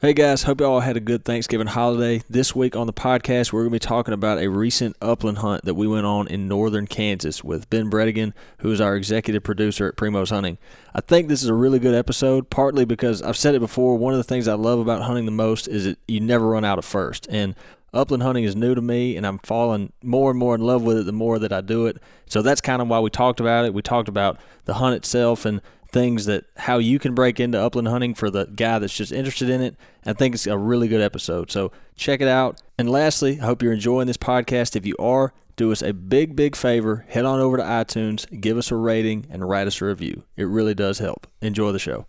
[0.00, 2.22] Hey guys, hope you all had a good Thanksgiving holiday.
[2.30, 5.64] This week on the podcast, we're going to be talking about a recent upland hunt
[5.64, 9.88] that we went on in northern Kansas with Ben Brettingen, who is our executive producer
[9.88, 10.56] at Primo's Hunting.
[10.94, 13.98] I think this is a really good episode, partly because I've said it before.
[13.98, 16.64] One of the things I love about hunting the most is that you never run
[16.64, 17.26] out of first.
[17.28, 17.56] And
[17.92, 20.98] upland hunting is new to me, and I'm falling more and more in love with
[20.98, 21.96] it the more that I do it.
[22.26, 23.74] So that's kind of why we talked about it.
[23.74, 25.60] We talked about the hunt itself and
[25.90, 29.48] things that how you can break into upland hunting for the guy that's just interested
[29.48, 29.76] in it.
[30.04, 31.50] I think it's a really good episode.
[31.50, 32.60] So check it out.
[32.76, 34.76] And lastly, I hope you're enjoying this podcast.
[34.76, 37.06] If you are, do us a big, big favor.
[37.08, 40.24] Head on over to iTunes, give us a rating, and write us a review.
[40.36, 41.26] It really does help.
[41.40, 42.06] Enjoy the show.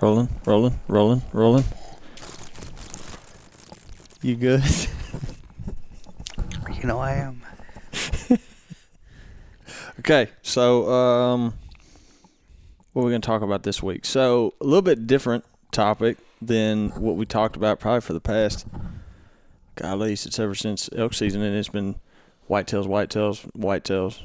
[0.00, 1.64] Rolling, rolling, rolling, rolling.
[4.22, 4.62] You good?
[6.74, 7.42] You know I am.
[10.00, 11.54] Okay, so um,
[12.96, 14.06] what we're going to talk about this week?
[14.06, 18.66] So a little bit different topic than what we talked about probably for the past.
[19.74, 21.96] God Golly, it's ever since elk season, and it's been
[22.48, 24.22] whitetails, whitetails, whitetails,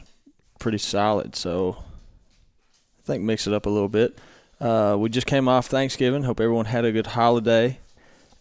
[0.58, 1.36] pretty solid.
[1.36, 4.18] So I think mix it up a little bit.
[4.62, 6.24] Uh, we just came off Thanksgiving.
[6.24, 7.78] Hope everyone had a good holiday.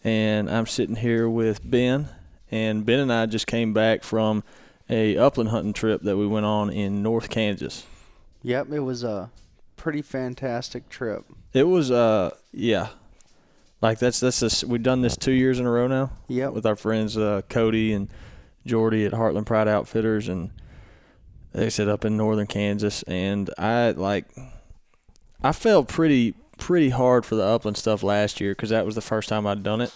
[0.01, 2.07] And I'm sitting here with Ben,
[2.49, 4.45] and Ben and I just came back from
[4.89, 7.85] a upland hunting trip that we went on in North Kansas.
[8.43, 9.29] Yep, it was a
[9.81, 11.25] pretty fantastic trip.
[11.53, 12.89] It was uh yeah.
[13.81, 16.53] Like that's that's this, we've done this two years in a row now Yep.
[16.53, 18.07] with our friends uh, Cody and
[18.65, 20.51] Jordy at Heartland Pride Outfitters and
[21.51, 24.25] they set up in northern Kansas and I like
[25.43, 29.01] I felt pretty pretty hard for the upland stuff last year because that was the
[29.01, 29.91] first time I'd done it.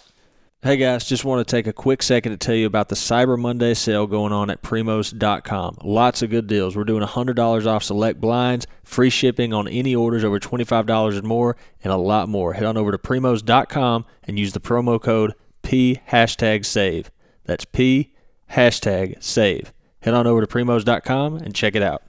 [0.62, 3.38] Hey guys, just want to take a quick second to tell you about the Cyber
[3.38, 5.78] Monday sale going on at primos.com.
[5.84, 6.74] Lots of good deals.
[6.74, 11.56] We're doing $100 off select blinds, free shipping on any orders over $25 and more,
[11.84, 12.54] and a lot more.
[12.54, 17.10] Head on over to primos.com and use the promo code P hashtag save.
[17.44, 18.12] That's P
[18.50, 19.72] hashtag save.
[20.00, 22.02] Head on over to primos.com and check it out.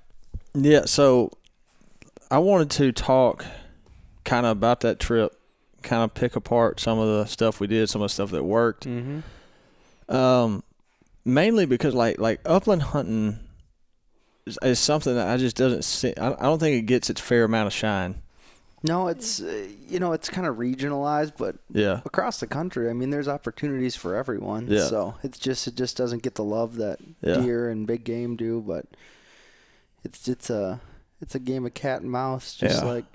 [0.55, 1.31] Yeah, so
[2.31, 3.45] I wanted to talk
[4.23, 5.36] kind of about that trip
[5.87, 8.43] kind of pick apart some of the stuff we did, some of the stuff that
[8.43, 8.85] worked.
[8.87, 10.15] Mm-hmm.
[10.15, 10.63] Um,
[11.25, 13.39] mainly because like like upland hunting
[14.45, 16.13] is, is something that I just doesn't see.
[16.15, 18.21] I, I don't think it gets its fair amount of shine.
[18.83, 22.93] No, it's uh, you know it's kind of regionalized, but Yeah, across the country, I
[22.93, 24.67] mean, there's opportunities for everyone.
[24.69, 24.85] Yeah.
[24.85, 27.37] So it's just it just doesn't get the love that Yeah.
[27.41, 28.85] deer and big game do, but
[30.03, 30.79] it's it's a
[31.21, 32.87] it's a game of cat and mouse, just Yeah.
[32.87, 33.05] like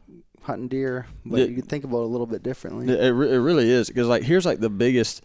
[0.43, 1.07] hunting deer.
[1.25, 1.45] But Yeah.
[1.47, 2.89] you can think about it a little bit differently.
[2.93, 5.23] it it, re- it really is because like here's like the biggest,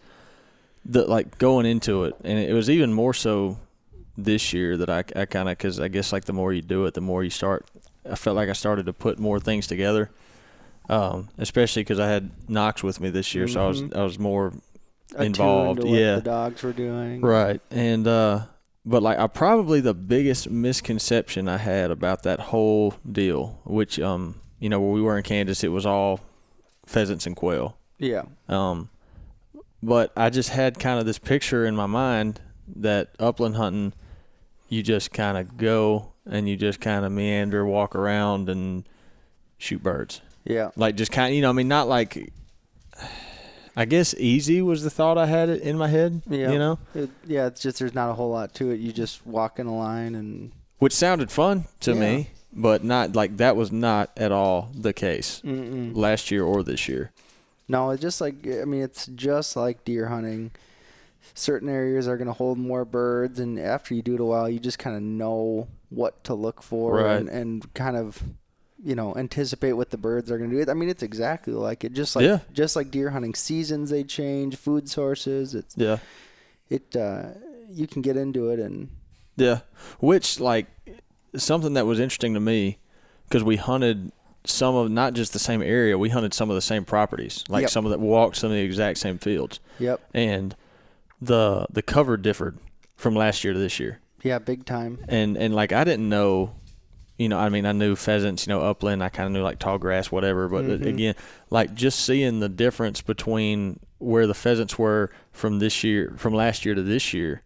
[0.84, 3.58] the like going into it, and it was even more so
[4.16, 6.86] this year that I I kind of because I guess like the more you do
[6.86, 7.66] it, the more you start.
[8.10, 10.10] I felt like I started to put more things together.
[10.88, 13.94] Um, especially because I had Knox with me this year, so I was Mhm.
[13.96, 14.54] I was more
[15.18, 16.16] involved, yeah.
[16.16, 17.20] the dogs were doing.
[17.20, 17.60] Right.
[17.70, 18.42] And uh
[18.86, 24.36] but like I probably the biggest misconception I had about that whole deal, which um
[24.60, 26.20] you know where we were in Kansas, it was all
[26.86, 27.76] pheasants and quail.
[27.98, 28.22] Yeah.
[28.48, 28.90] Um
[29.82, 32.40] but I just had kind of this picture in my mind
[32.76, 33.92] that upland hunting
[34.68, 38.86] you just kind of go and you just kind of meander, walk around and
[39.56, 40.20] shoot birds.
[40.44, 40.70] Yeah.
[40.76, 42.32] Like just kind of, you know, I mean not like
[43.76, 46.50] I guess easy was the thought I had it in my head, Yeah.
[46.50, 46.78] you know.
[46.94, 47.46] It, yeah.
[47.46, 48.80] It's just there's not a whole lot to it.
[48.80, 52.00] You just walk in a line and which sounded fun to Yeah.
[52.00, 52.30] me,
[52.60, 55.96] but not like that was not at all the case mm-mm.
[55.96, 57.12] last year or this year.
[57.68, 60.50] No, it's just like I mean, it's just like deer hunting.
[61.34, 64.48] Certain areas are going to hold more birds, and after you do it a while,
[64.48, 67.16] you just kind of know what to look for Right.
[67.16, 68.22] and, and kind of,
[68.82, 70.70] you know, anticipate what the birds are going to do.
[70.70, 71.92] I mean, it's exactly like it.
[71.92, 72.40] Just like Yeah.
[72.52, 75.54] just like deer hunting seasons, they change food sources.
[75.54, 75.98] It's Yeah,
[76.70, 76.96] it.
[76.96, 77.26] Uh,
[77.70, 78.88] you can get into it, and
[79.36, 79.60] yeah.
[80.00, 80.66] Which like
[81.38, 82.78] something that was interesting to me
[83.28, 84.12] because we hunted
[84.44, 87.62] some of not just the same area, we hunted some of the same properties, like
[87.62, 87.70] Yep.
[87.70, 90.54] some of that walked some of the exact same fields, yep, and
[91.20, 92.58] the the cover differed
[92.96, 94.00] from last year to this year.
[94.22, 94.98] yeah, big time.
[95.08, 96.54] and and like I didn't know,
[97.18, 99.02] you know, I mean, I knew pheasants, you know, upland.
[99.02, 100.48] I kind of knew like tall grass, whatever.
[100.48, 100.86] But Mhm.
[100.86, 101.14] again,
[101.50, 106.64] like just seeing the difference between where the pheasants were from this year, from last
[106.64, 107.42] year to this year,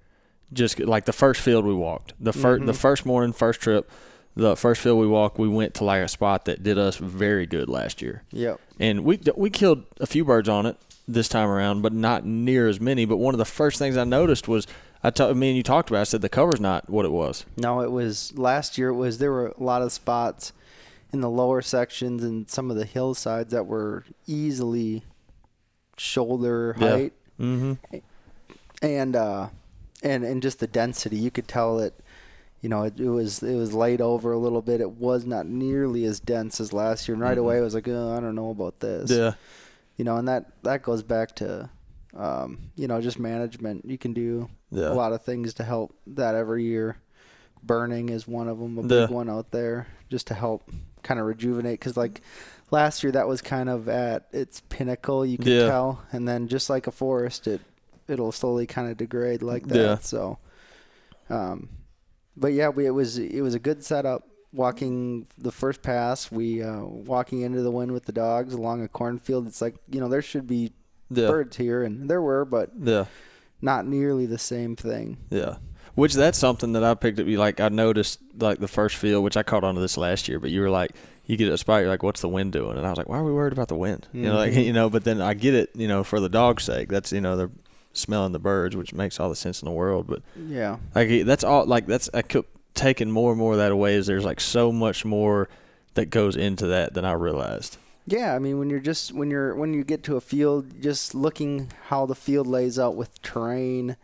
[0.52, 2.76] just like the first field we walked, the first the Mhm.
[2.76, 3.90] first morning, first trip,
[4.36, 7.46] the first field we walked, we went to like a spot that did us very
[7.46, 8.60] good last year, Yep.
[8.80, 10.76] and we we killed a few birds on it
[11.08, 13.04] this time around, but not near as many.
[13.04, 14.66] But one of the first things I noticed was.
[15.04, 15.98] I told me and you talked about.
[15.98, 17.44] it, I said the cover's not what it was.
[17.56, 18.90] No, it was last year.
[18.90, 20.52] It was there were a lot of spots
[21.12, 25.02] in the lower sections and some of the hillsides that were easily
[25.96, 26.88] shoulder Yeah.
[26.90, 27.96] height, Mm-hmm.
[28.80, 29.48] and uh,
[30.02, 31.16] and and just the density.
[31.16, 31.94] You could tell that,
[32.60, 34.80] you know, it, it was it was laid over a little bit.
[34.80, 37.14] It was not nearly as dense as last year.
[37.14, 37.40] And right Mhm.
[37.40, 39.10] away, I was like, oh, I don't know about this.
[39.10, 39.34] Yeah.
[39.96, 41.68] You know, and that that goes back to,
[42.16, 43.84] um, you know, just management.
[43.84, 44.90] You can do Yeah.
[44.92, 46.96] a lot of things to help that every year.
[47.64, 49.06] Burning is one of them, a Yeah.
[49.06, 50.62] big one out there, just to help
[51.04, 51.78] kind of rejuvenate.
[51.78, 52.20] Because like
[52.72, 55.68] last year, that was kind of at its pinnacle, you could Yeah.
[55.68, 57.60] tell, and then just like a forest, it
[58.08, 59.76] it'll slowly kind of degrade like that.
[59.78, 59.98] Yeah.
[59.98, 60.38] So,
[61.30, 61.68] um,
[62.36, 64.28] but yeah, we, it was it was a good setup.
[64.54, 68.88] Walking the first pass, we uh, walking into the wind with the dogs along a
[68.88, 69.46] cornfield.
[69.46, 70.72] It's like you know there should be
[71.10, 71.28] Yeah.
[71.28, 73.06] birds here, and there were, but Yeah.
[73.62, 75.16] not nearly the same thing.
[75.30, 75.56] Yeah.
[75.94, 77.26] Which that's something that I picked up.
[77.26, 80.38] You like I noticed like the first field, which I caught onto this last year.
[80.38, 80.92] But you were like,
[81.26, 82.76] you get a spot, you're like, what's the wind doing?
[82.76, 84.06] And I was like, why are we worried about the wind?
[84.12, 84.88] You know, like you know.
[84.90, 86.88] But then I get it, you know, for the dog's sake.
[86.90, 87.50] That's you know they're
[87.92, 90.06] smelling the birds, which makes all the sense in the world.
[90.06, 90.78] But Yeah.
[90.94, 91.66] like that's all.
[91.66, 93.94] Like that's I kept taking more and more of that away.
[93.94, 95.48] Is there's like so much more
[95.94, 97.76] that goes into that than I realized.
[98.06, 101.14] Yeah, I mean when you're just when you're when you get to a field, just
[101.14, 103.96] looking how the field lays out with terrain,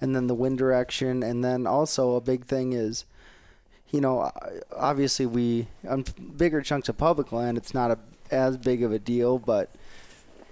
[0.00, 3.04] and then the wind direction, and then also a big thing is,
[3.90, 4.32] you know,
[4.74, 6.04] obviously we on
[6.36, 7.98] bigger chunks of public land, it's not a
[8.32, 9.70] as big of a deal, but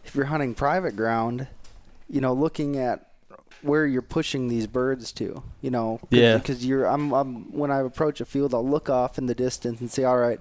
[0.04, 1.48] if you're hunting private ground,
[2.08, 3.10] you know, looking at
[3.62, 6.36] where you're pushing these birds to, you know, cause, Yeah.
[6.36, 9.80] because you're I'm, I'm when I approach a field, I'll look off in the distance
[9.80, 10.40] and say, all right,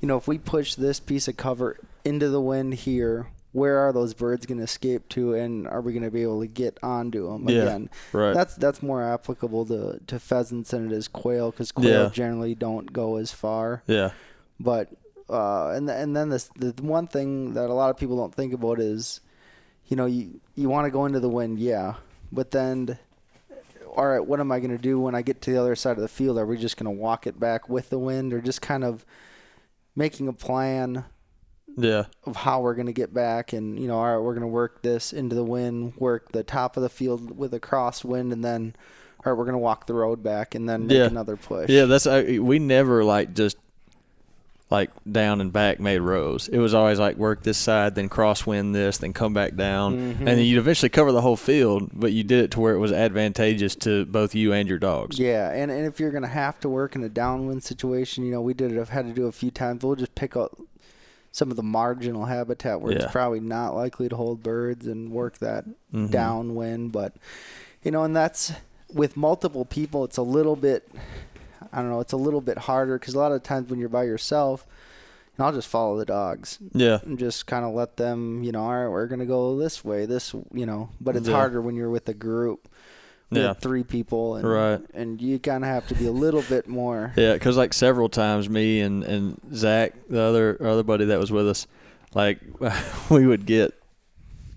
[0.00, 3.92] you know, if we push this piece of cover into the wind here, where are
[3.92, 6.78] those birds going to escape to, and are we going to be able to get
[6.82, 7.90] onto them Yeah, again?
[8.12, 8.32] Right.
[8.34, 12.10] That's that's more applicable to, to pheasants than it is quail because quail Yeah.
[12.12, 13.82] generally don't go as far.
[13.86, 14.10] yeah.
[14.58, 14.88] But
[15.28, 18.52] uh, and and then this the one thing that a lot of people don't think
[18.54, 19.20] about is,
[19.88, 21.94] you know, you you want to go into the wind, yeah,
[22.32, 22.98] but then,
[23.94, 25.96] all right, what am I going to do when I get to the other side
[25.96, 26.38] of the field?
[26.38, 29.04] Are we just going to walk it back with the wind, or just kind of
[29.96, 31.04] making a plan
[31.76, 32.04] Yeah.
[32.24, 33.52] of how we're going to get back?
[33.52, 36.42] And you know, all right, we're going to work this into the wind, work the
[36.42, 38.74] top of the field with a crosswind, and then.
[39.26, 41.06] All right, we're gonna walk the road back and then make Yeah.
[41.06, 41.70] another push.
[41.70, 43.56] Yeah, that's uh, we never like just
[44.70, 46.48] like down and back made rows.
[46.48, 50.18] It was always like work this side, then crosswind this, then come back down, Mhm.
[50.20, 51.90] and then you'd eventually cover the whole field.
[51.92, 55.18] But you did it to where it was advantageous to both you and your dogs.
[55.18, 58.40] Yeah, and, and if you're gonna have to work in a downwind situation, you know,
[58.40, 58.80] we did it.
[58.80, 59.84] I've had to do it a few times.
[59.84, 60.58] We'll just pick up
[61.30, 63.02] some of the marginal habitat where Yeah.
[63.02, 66.10] it's probably not likely to hold birds and work that Mhm.
[66.10, 66.90] downwind.
[66.92, 67.12] But
[67.82, 68.52] you know, and that's
[68.92, 70.04] with multiple people.
[70.04, 70.88] It's a little bit.
[71.74, 72.00] I don't know.
[72.00, 74.66] It's a little bit harder because a lot of times when you're by yourself,
[75.36, 78.42] and I'll just follow the dogs Yeah, and just kind of let them.
[78.44, 80.06] You know, all right, we're gonna go this way.
[80.06, 81.34] This, you know, but it's Yeah.
[81.34, 82.68] harder when you're with a group.
[83.30, 83.52] with Yeah.
[83.54, 84.80] three people, and, Right.
[84.92, 87.12] and you kind of have to be a little bit more.
[87.16, 87.32] yeah.
[87.32, 91.48] Because like several times, me and and Zach, the other other buddy that was with
[91.48, 91.66] us,
[92.14, 92.38] like
[93.10, 93.74] we would get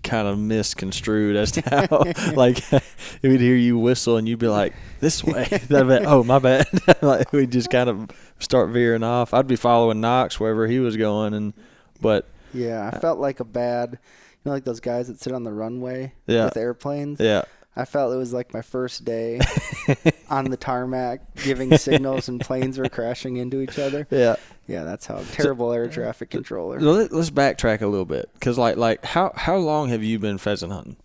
[0.02, 2.62] kind of misconstrued as to how like
[3.22, 5.46] we'd hear you whistle and you'd be like this way.
[5.68, 5.74] Be,
[6.06, 6.66] oh my bad.
[7.02, 8.08] Like we just kind of
[8.38, 9.34] start veering off.
[9.34, 11.52] I'd be following knox wherever he was going and
[12.00, 13.98] but Yeah, I felt like a bad, you
[14.44, 16.44] know, like those guys that sit on the runway Yeah.
[16.46, 17.20] with airplanes.
[17.20, 17.42] yeah
[17.80, 19.38] I felt it was like my first day
[20.30, 24.06] on the tarmac, giving signals and planes were crashing into each other.
[24.10, 24.34] yeah
[24.66, 26.80] Yeah, that's how terrible air traffic controller.
[26.80, 30.38] let, let's backtrack a little bit because like like how how long have you been
[30.38, 30.96] pheasant hunting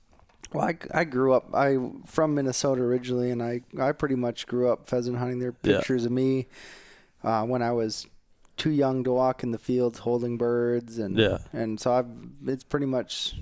[0.51, 1.77] Well, I, I grew up I
[2.07, 5.39] from Minnesota originally, and I I pretty much grew up pheasant hunting.
[5.39, 5.77] There are Yeah.
[5.77, 6.47] pictures of me
[7.23, 8.07] uh, when I was
[8.57, 11.37] too young to walk in the fields holding birds, and Yeah.
[11.53, 12.07] and so I've
[12.47, 13.35] it's pretty much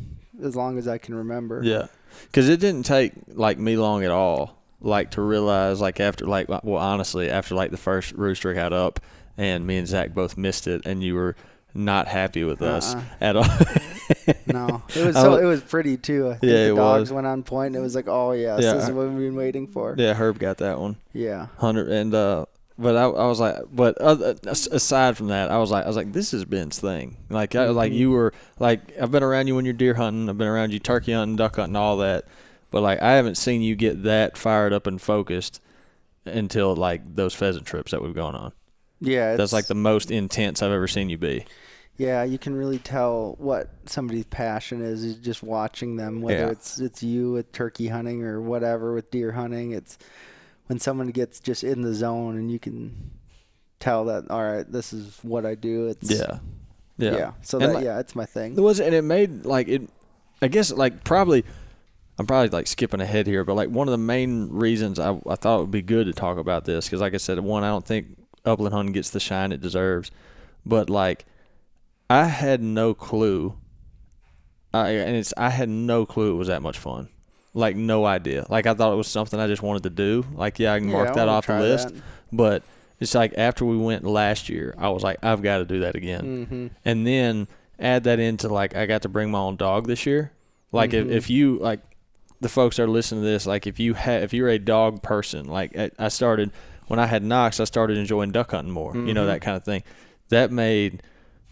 [0.43, 1.61] as long as I can remember.
[1.63, 1.87] Yeah,
[2.27, 6.47] because it didn't take like me long at all, like to realize like after like
[6.49, 8.99] well honestly after like the first rooster got up
[9.37, 11.35] and me and Zach both missed it and you were
[11.73, 13.03] not happy with us Uh-uh.
[13.21, 13.45] at all.
[14.45, 16.27] No, it was so it was pretty too.
[16.29, 17.13] I think Yeah, the dogs was.
[17.13, 19.67] went on point, and it was like, oh yeah, this is what we've been waiting
[19.67, 19.95] for.
[19.97, 22.45] yeah, Herb got that one Yeah, hundred and uh.
[22.81, 25.95] But I, I was like, but other, aside from that, I was like, I was
[25.95, 27.17] like, this is Ben's thing.
[27.29, 27.99] Like, I, like mm-hmm.
[27.99, 30.27] you were like, I've been around you when you're deer hunting.
[30.27, 32.25] I've been around you turkey hunting, duck hunting, all that.
[32.71, 35.61] But like, I haven't seen you get that fired up and focused
[36.25, 38.51] until like those pheasant trips that we've gone on.
[38.99, 39.35] yeah.
[39.35, 41.45] That's like the most intense I've ever seen you be.
[41.97, 42.23] yeah.
[42.23, 46.21] You can really tell what somebody's passion is is just watching them.
[46.21, 46.51] Whether Yeah.
[46.51, 49.71] it's it's you with turkey hunting or whatever with deer hunting.
[49.73, 49.97] It's
[50.71, 53.11] when someone gets just in the zone and you can
[53.81, 55.87] tell that all right, this is what I do.
[55.87, 56.39] It's Yeah,
[56.97, 57.11] yeah.
[57.11, 57.31] yeah.
[57.41, 58.53] So And that like- yeah, it's my thing.
[58.53, 59.81] It was, and it made like it.
[60.41, 61.43] I guess like probably
[62.17, 65.35] I'm probably like skipping ahead here, but like one of the main reasons I, I
[65.35, 67.67] thought it would be good to talk about this because like I said, one I
[67.67, 68.07] don't think
[68.45, 70.09] upland hunting gets the shine it deserves,
[70.65, 71.25] but like
[72.09, 73.57] I had no clue.
[74.73, 77.09] I and it's I had no clue it was that much fun.
[77.53, 78.45] Like no idea.
[78.49, 80.25] Like I thought it was something I just wanted to do.
[80.33, 81.89] Like yeah, I can Yeah, mark I that off the list.
[81.89, 82.01] that.
[82.31, 82.63] But
[82.99, 85.95] it's like after we went last year, I was like, I've got to do that
[85.95, 86.47] again.
[86.47, 86.67] Mm-hmm.
[86.85, 87.47] And then
[87.79, 90.31] add that into like I got to bring my own dog this year.
[90.71, 91.07] Like Mhm.
[91.07, 91.81] if, if you like
[92.39, 95.01] the folks that are listening to this, like if you have if you're a dog
[95.03, 96.51] person, like I, started
[96.87, 98.95] when I had Knox, I started enjoying duck hunting more.
[98.95, 99.27] You know Mhm.
[99.27, 99.83] that kind of thing.
[100.29, 101.03] That made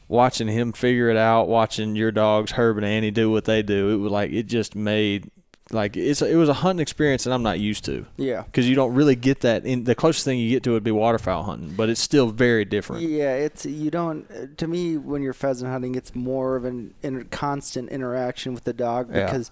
[0.07, 3.89] watching him figure it out, watching your dogs Herb and Annie do what they do.
[3.89, 5.29] It was like it just made
[5.71, 8.43] like it's it was a hunting experience that I'm not used to Yeah.
[8.43, 9.65] because you don't really get that.
[9.65, 12.65] In the closest thing you get to would be waterfowl hunting, but it's still very
[12.65, 13.03] different.
[13.03, 14.29] Yeah, it's you don't.
[14.31, 18.63] uh, To me, when you're pheasant hunting, it's more of an inter- constant interaction with
[18.63, 19.25] the dog Yeah.
[19.25, 19.51] because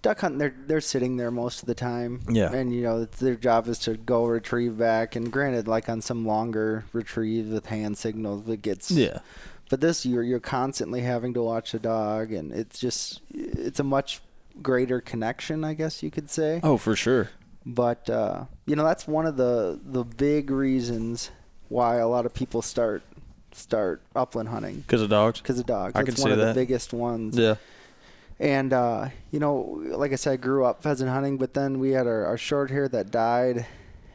[0.00, 2.20] duck hunting they're they're sitting there most of the time.
[2.30, 2.52] Yeah.
[2.52, 5.16] and you know it's, their job is to go retrieve back.
[5.16, 8.90] And granted, like on some longer retrieves with hand signals, it gets.
[8.90, 9.18] Yeah.
[9.70, 13.84] But this you're you're constantly having to watch the dog, and it's just it's a
[13.84, 14.22] much
[14.62, 16.60] greater connection, I guess you could say.
[16.62, 17.30] Oh, for sure.
[17.66, 21.30] But uh, you know, that's one of the the big reasons
[21.68, 23.02] why a lot of people start
[23.52, 25.40] start upland hunting Because of dogs.
[25.40, 25.92] because of dogs.
[25.94, 26.54] I That's can one see of that.
[26.54, 27.36] the biggest ones.
[27.36, 27.56] Yeah.
[28.40, 31.90] And uh, you know, like I said, I grew up pheasant hunting, but then we
[31.90, 33.66] had our, our short hair that died,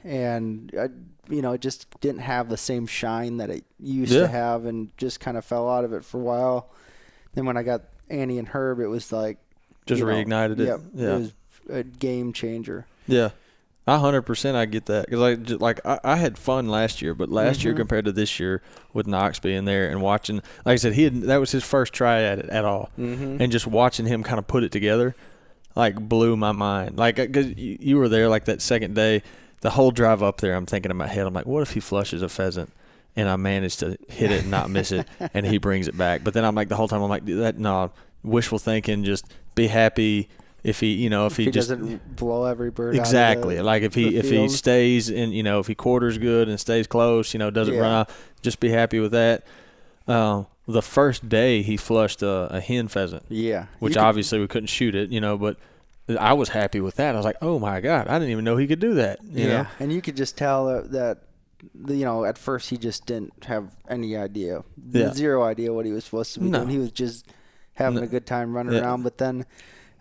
[0.03, 0.87] and I,
[1.29, 4.21] you know, it just didn't have the same shine that it used Yeah.
[4.21, 6.69] to have, and just kind of fell out of it for a while.
[7.33, 9.37] Then when I got Annie and Herb, it was like
[9.85, 10.67] Just you know, reignited it.
[10.67, 11.07] Yep, Yeah.
[11.15, 11.33] it was
[11.69, 12.85] a game changer.
[13.07, 13.29] Yeah.
[13.85, 17.01] A hundred percent, I get that because I ju- like I, I had fun last
[17.01, 17.77] year, but last year Mhm.
[17.77, 18.61] compared to this year
[18.93, 21.91] with Knox being there and watching, like I said, he had, that was his first
[21.91, 23.41] try at it at all, Mm-hmm.
[23.41, 25.15] and just watching him kind of put it together,
[25.75, 26.97] like blew my mind.
[26.97, 29.21] Like because you, you were there like that second day,
[29.59, 31.81] the whole drive up there, I'm thinking in my head, I'm like, what if he
[31.81, 32.71] flushes a pheasant?
[33.17, 36.23] And I managed to hit it and not miss it, and he brings it back.
[36.23, 37.91] But then I'm like, the whole time I'm like, that no,
[38.23, 40.29] wishful thinking, just be happy
[40.63, 43.63] if he, you know, if, if he, just doesn't blow every bird exactly out the,
[43.63, 46.87] like if he if he stays and you know if he quarters good and stays
[46.87, 47.97] close you know doesn't run Yeah.
[47.99, 49.43] off just be happy with that
[50.07, 54.47] um the first day he flushed a, a hen pheasant yeah which could- obviously we
[54.47, 55.57] couldn't shoot it you know but
[56.19, 58.55] i was happy with that i was like oh my god i didn't even know
[58.55, 59.67] he could do that you yeah know?
[59.81, 61.17] and you could just tell that, that
[61.93, 65.11] you know at first he just didn't have any idea Yeah.
[65.13, 66.59] zero idea what he was supposed to be No.
[66.59, 67.27] doing he was just
[67.75, 68.03] having No.
[68.03, 68.81] a good time running Yeah.
[68.81, 69.45] around but then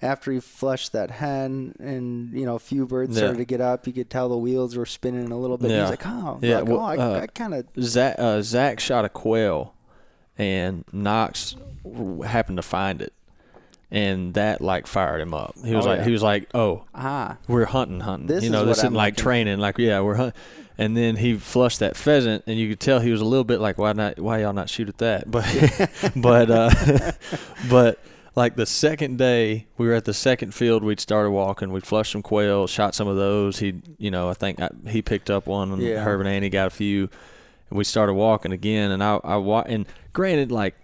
[0.01, 3.21] after he flushed that hen and you know a few birds Yeah.
[3.23, 5.83] started to get up you could tell the wheels were spinning a little bit Yeah.
[5.83, 8.81] was like oh Yeah, like, well, oh, I, uh, I kind of zach, uh, zach
[8.81, 9.75] shot a quail
[10.39, 11.57] and knox
[12.25, 13.13] happened to find it
[13.91, 16.05] and that like fired him up he was Oh, like yeah.
[16.07, 18.27] he was like oh ah we're hunting, hunting.
[18.27, 19.59] This you know, this isn't I'm like looking- training.
[19.59, 20.41] Like, yeah, we're hunting.
[20.79, 23.61] And then he flushed that pheasant, and you could tell he was a little bit
[23.61, 24.19] like, why not?
[24.19, 25.31] Why y'all not shoot at that?
[25.31, 25.45] But,
[26.17, 27.13] but, uh,
[27.71, 27.99] but
[28.35, 30.83] like the second day, we were at the second field.
[30.83, 31.73] We'd started walking.
[31.73, 33.59] We'd flushed some quail, shot some of those.
[33.59, 36.03] He, you know, I think I, he picked up one, and Yeah.
[36.03, 37.11] Herb and Annie got a few.
[37.69, 40.75] And we started walking again, and I, I wa- and granted, like,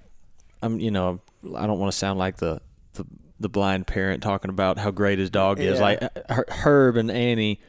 [0.62, 1.20] I'm, you know,
[1.56, 2.60] I don't want to sound like the,
[2.94, 3.06] the
[3.40, 5.78] the blind parent talking about how great his dog is.
[5.78, 5.84] Yeah.
[5.84, 7.60] Like uh, Herb and Annie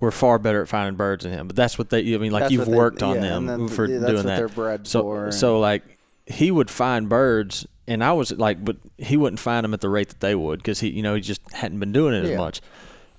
[0.00, 1.46] were far better at finding birds than him.
[1.46, 2.14] But that's what they.
[2.14, 4.26] I mean, like That's you've what they- worked on yeah, them then for that's doing
[4.26, 4.86] that.
[4.86, 5.82] so for so like
[6.26, 9.88] he would find birds, and I was like, but he wouldn't find them at the
[9.88, 12.36] rate that they would because he, you know, he just hadn't been doing it as
[12.38, 12.60] much.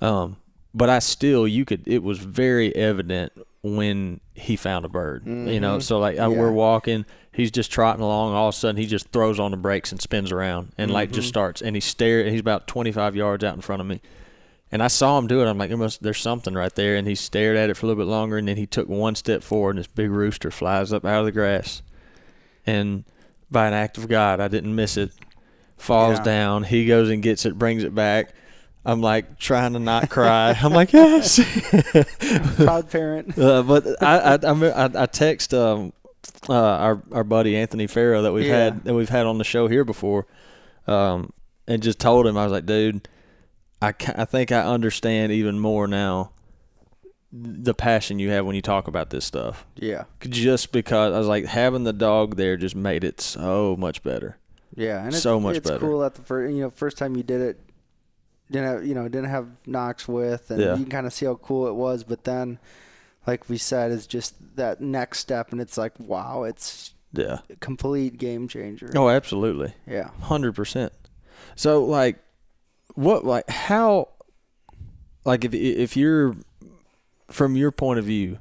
[0.02, 0.38] Um,
[0.74, 1.88] but I still, you could.
[1.88, 3.34] It was very evident
[3.64, 5.24] when he found a bird.
[5.28, 5.84] You know, Mhm.
[5.84, 8.34] so like I, we're walking, he's just trotting along.
[8.34, 11.12] All of a sudden, he just throws on the brakes and spins around and like
[11.12, 11.30] just Mhm.
[11.30, 11.62] starts.
[11.62, 12.32] And he stared.
[12.32, 14.02] He's about twenty five yards out in front of me.
[14.72, 15.48] And I saw him do it.
[15.50, 16.96] I'm like, must, there's something right there.
[16.96, 19.16] And he stared at it for a little bit longer, and then he took one
[19.16, 21.82] step forward, and this big rooster flies up out of the grass.
[22.66, 23.04] And
[23.50, 25.12] by an act of God, I didn't miss it.
[25.78, 26.24] Falls Yeah.
[26.24, 26.64] down.
[26.64, 28.34] He goes and gets it, brings it back.
[28.86, 30.58] I'm like trying to not cry.
[30.60, 31.40] I'm like, yes.
[32.56, 35.94] proud parent uh, but I I, I, I, I text um,
[36.50, 38.58] uh, our our buddy Anthony Farrow that we've Yeah.
[38.58, 40.26] had that we've had on the show here before,
[40.88, 41.32] um,
[41.68, 43.08] and just told him I was like, dude,
[43.82, 46.32] I I think I understand even more now
[47.34, 49.66] the passion you have when you talk about this stuff.
[49.76, 54.04] yeah Just because I was like having the dog there just made it so much
[54.04, 54.38] better.
[54.76, 55.80] Yeah, and it's, So much it's better.
[55.80, 57.60] cool that the first you know first time you did it
[58.52, 60.72] didn't have you know didn't have Knox with, and Yeah.
[60.76, 62.04] you can kind of see how cool it was.
[62.04, 62.60] But then,
[63.26, 67.40] like we said, is just that next step, and it's like wow, it's Yeah.
[67.50, 68.92] a complete game changer.
[68.96, 69.74] Oh, absolutely.
[69.88, 70.92] Yeah, Hundred percent.
[71.56, 72.20] So like
[73.02, 74.10] what like how
[75.26, 76.36] like if if you're
[77.30, 78.40] from your point of view,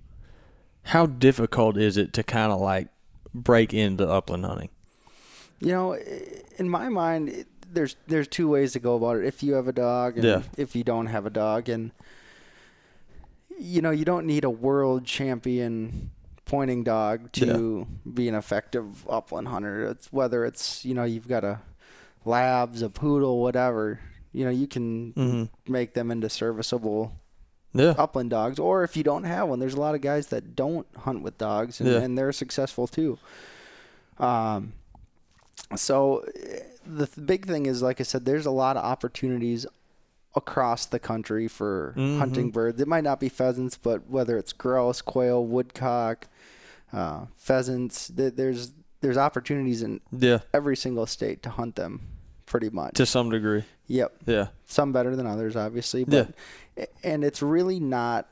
[0.84, 2.88] how difficult is it to kind of like
[3.34, 4.68] break into upland hunting?
[5.60, 5.98] You know,
[6.56, 9.24] in my mind, it, there's there's two ways to go about it.
[9.24, 10.42] If you have a dog, and Yeah.
[10.56, 11.92] if you don't have a dog, and
[13.58, 16.10] you know, you don't need a world champion
[16.46, 19.84] pointing dog to be an effective upland hunter.
[19.86, 21.60] It's whether it's you know you've got a
[22.24, 24.00] labs, a poodle, whatever.
[24.32, 25.72] You know, you can Mm-hmm.
[25.72, 27.12] make them into serviceable
[27.72, 27.94] Yeah.
[27.98, 30.86] upland dogs, or if you don't have one, there's a lot of guys that don't
[30.96, 31.98] hunt with dogs, and, Yeah.
[32.00, 33.18] and they're successful too.
[34.18, 34.72] Um,
[35.76, 36.24] so
[36.86, 39.66] the th- big thing is, like I said, there's a lot of opportunities
[40.36, 42.18] across the country for Mhm.
[42.18, 42.80] hunting birds.
[42.80, 46.28] It might not be pheasants, but whether it's grouse, quail, woodcock,
[46.92, 48.72] uh, pheasants, th- there's
[49.02, 50.40] there's opportunities in Yeah.
[50.52, 52.02] every single state to hunt them,
[52.44, 52.92] pretty much.
[52.96, 53.64] To some degree.
[53.90, 54.46] Yep Yeah.
[54.66, 56.26] some better than others obviously Yeah.
[57.02, 58.26] and it's really not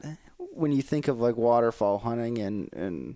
[0.55, 3.15] when you think of like waterfowl hunting and and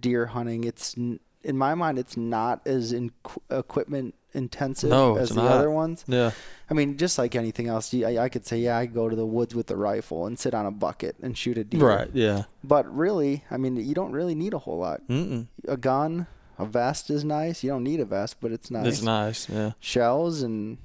[0.00, 3.10] deer hunting it's in my mind it's not as in
[3.50, 5.52] equipment intensive No, as the not.
[5.52, 6.32] other ones Yeah.
[6.68, 9.14] i mean just like anything else you- I, I could say yeah i go to
[9.14, 12.10] the woods with a rifle and sit on a bucket and shoot a deer Right.
[12.12, 12.44] Yeah.
[12.64, 15.46] but really i mean you don't really need a whole lot Mm-mm.
[15.68, 16.26] a gun
[16.58, 19.48] a vest is nice you don't need a vest but it's nice It's nice.
[19.48, 19.72] Yeah.
[19.78, 20.78] shells and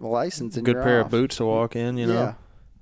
[0.00, 1.06] license and Good pair off.
[1.06, 1.96] of boots to walk in.
[1.96, 2.14] You know.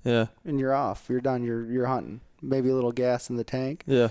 [0.04, 0.26] yeah Yeah.
[0.44, 1.06] and you're off.
[1.08, 1.42] You're done.
[1.44, 2.20] You're you're hunting.
[2.40, 3.84] Maybe a little gas in the tank.
[3.86, 4.08] Yeah.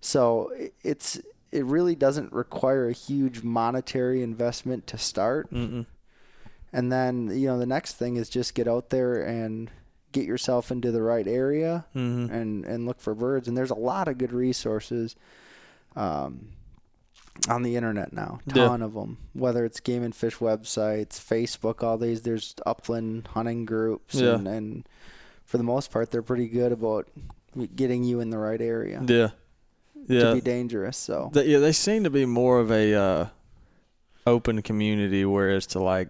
[0.00, 1.20] So it's
[1.52, 5.50] it really doesn't require a huge monetary investment to start.
[5.52, 5.86] Mm-mm.
[6.72, 9.70] And then you know the next thing is just get out there and
[10.12, 12.32] get yourself into the right area Mm-hmm.
[12.34, 13.46] and and look for birds.
[13.48, 15.14] And there's a lot of good resources.
[15.94, 16.48] Um,
[17.48, 18.66] on the internet now, Yeah.
[18.68, 19.18] ton of them.
[19.32, 22.22] Whether it's game and fish websites, Facebook, all these.
[22.22, 24.34] There's upland hunting groups, Yeah.
[24.34, 24.88] and, and
[25.44, 27.08] for the most part, they're pretty good about
[27.74, 29.28] getting you in the right area Yeah.
[30.08, 30.20] Yeah.
[30.20, 30.96] To be dangerous.
[30.96, 33.26] So They, yeah, they seem to be more of a uh,
[34.26, 36.08] open community, whereas to like,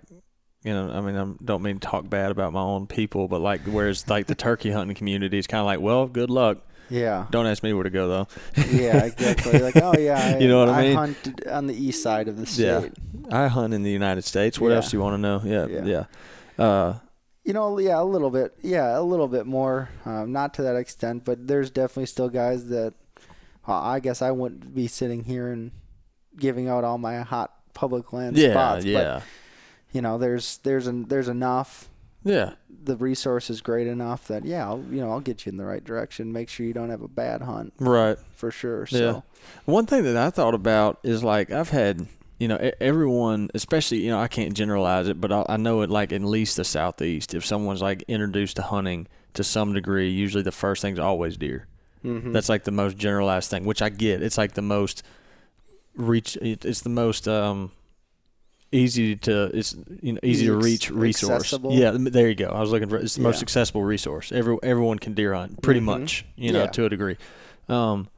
[0.65, 3.41] you know, I mean, I don't mean to talk bad about my own people, but
[3.41, 6.59] like, whereas like the turkey hunting community is kind of like, well, good luck.
[6.91, 8.29] Yeah, Don't ask me where to go though.
[8.71, 9.59] yeah, exactly.
[9.61, 10.97] like oh yeah, I, You know what I mean?
[10.97, 12.93] hunt on the east side of the state.
[13.29, 13.45] Yeah.
[13.45, 14.61] I hunt in the United States.
[14.61, 14.77] What Yeah.
[14.77, 15.41] else do you want to know?
[15.45, 16.05] Yeah, Yeah.
[16.59, 16.65] yeah.
[16.65, 16.95] Uh,
[17.45, 18.55] You know, yeah, a little bit.
[18.63, 19.89] Yeah, a little bit more.
[20.05, 22.95] Um, not to that extent, but there's definitely still guys that
[23.67, 25.71] uh, I guess I wouldn't be sitting here and
[26.37, 28.85] giving out all my hot public land yeah, spots.
[28.85, 29.23] yeah, But
[29.93, 31.89] you know, there's there's an, there's enough.
[32.25, 32.53] Yeah.
[32.85, 35.65] The resource is great enough that yeah, I'll, you know, I'll get you in the
[35.65, 36.33] right direction.
[36.33, 38.19] Make sure you don't have a bad hunt Right.
[38.35, 38.87] for sure.
[38.91, 38.99] Yeah.
[38.99, 39.23] So
[39.67, 42.09] One thing that I thought about is like I've had,
[42.41, 45.91] you know, everyone, especially you know, I can't generalize it, but I, I know it
[45.91, 47.35] like at least the southeast.
[47.35, 51.69] If someone's like introduced to hunting to some degree, usually the first thing's always deer.
[52.05, 52.33] mhm.
[52.33, 54.25] That's like the most generalized thing, which I get.
[54.25, 55.05] It's like the most
[55.95, 56.37] reach.
[56.43, 57.71] It's the most um
[58.73, 61.31] easy to it's you know easy to reach resource.
[61.31, 61.73] accessible.
[61.75, 62.49] Yeah, there you go.
[62.49, 64.33] I was looking for it's the most accessible resource.
[64.33, 65.85] Every everyone can deer hunt pretty Mhm.
[65.85, 66.71] much, you know, Yeah.
[66.71, 67.17] to a degree.
[67.69, 68.09] Um,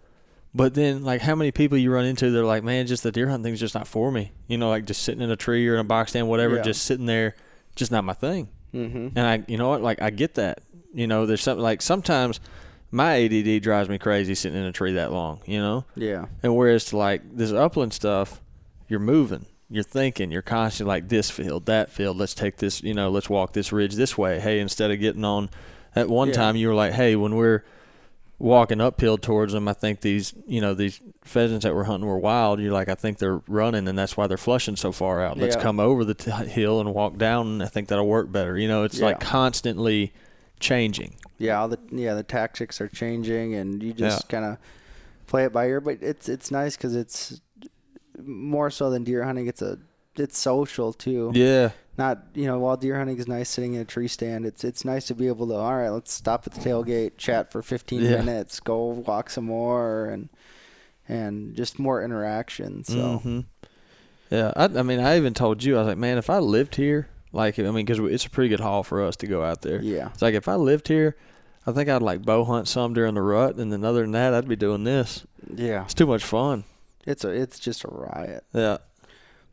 [0.54, 2.30] but then like how many people you run into?
[2.30, 4.32] They're like, man, just the deer hunting thing's just not for me.
[4.48, 6.62] You know, like just sitting in a tree or in a box stand, whatever, Yeah.
[6.62, 7.34] just sitting there,
[7.76, 8.48] just not my thing.
[8.72, 9.12] Mhm.
[9.16, 10.60] And I, you know what, like I get that.
[10.94, 12.38] You know, there's something like sometimes
[12.92, 15.40] my ADD drives me crazy sitting in a tree that long.
[15.46, 16.26] You know, Yeah.
[16.44, 18.40] and whereas to like this upland stuff,
[18.88, 22.16] you're moving, you're thinking, you're constantly like this field, that field.
[22.16, 24.40] Let's take this, you know, let's walk this ridge this way.
[24.40, 25.50] Hey, instead of getting on,
[25.96, 26.34] at one Yeah.
[26.34, 27.64] time you were like, hey, when we're
[28.38, 32.18] walking uphill towards them, I think these, you know, these pheasants that we're hunting were
[32.18, 32.60] wild.
[32.60, 35.38] You're like, I think they're running, and that's why they're flushing so far out.
[35.38, 35.62] Let's Yeah.
[35.62, 38.58] come over the t- hill and walk down, and I think that'll work better.
[38.58, 40.12] You know, it's like constantly
[40.60, 41.14] changing.
[41.38, 44.56] yeah, all the yeah the tactics are changing, and you just kind of
[45.26, 45.80] play it by ear.
[45.80, 47.40] But it's it's nice because it's
[48.22, 49.46] more so than deer hunting.
[49.46, 49.78] It's a
[50.16, 51.32] it's social too.
[51.34, 54.46] Yeah, Not you know while deer hunting is nice sitting in a tree stand.
[54.46, 55.88] It's it's nice to be able to all right.
[55.90, 58.16] Let's stop at the tailgate, chat for 15 Yeah.
[58.22, 60.28] minutes, go walk some more, and
[61.08, 62.84] and just more interaction.
[62.84, 63.44] So Mhm.
[64.30, 66.76] Yeah, I, I mean, I even told you, I was like, man, if I lived
[66.76, 69.60] here, like, I mean, because it's a pretty good haul for us to go out
[69.62, 69.80] there.
[69.82, 71.14] yeah, It's like if I lived here,
[71.66, 74.32] I think I'd like bow hunt some during the rut, and then other than that,
[74.34, 75.24] I'd be doing this.
[75.54, 75.84] yeah.
[75.84, 76.64] It's too much fun.
[77.06, 78.44] It's a it's just a riot.
[78.52, 78.78] Yeah,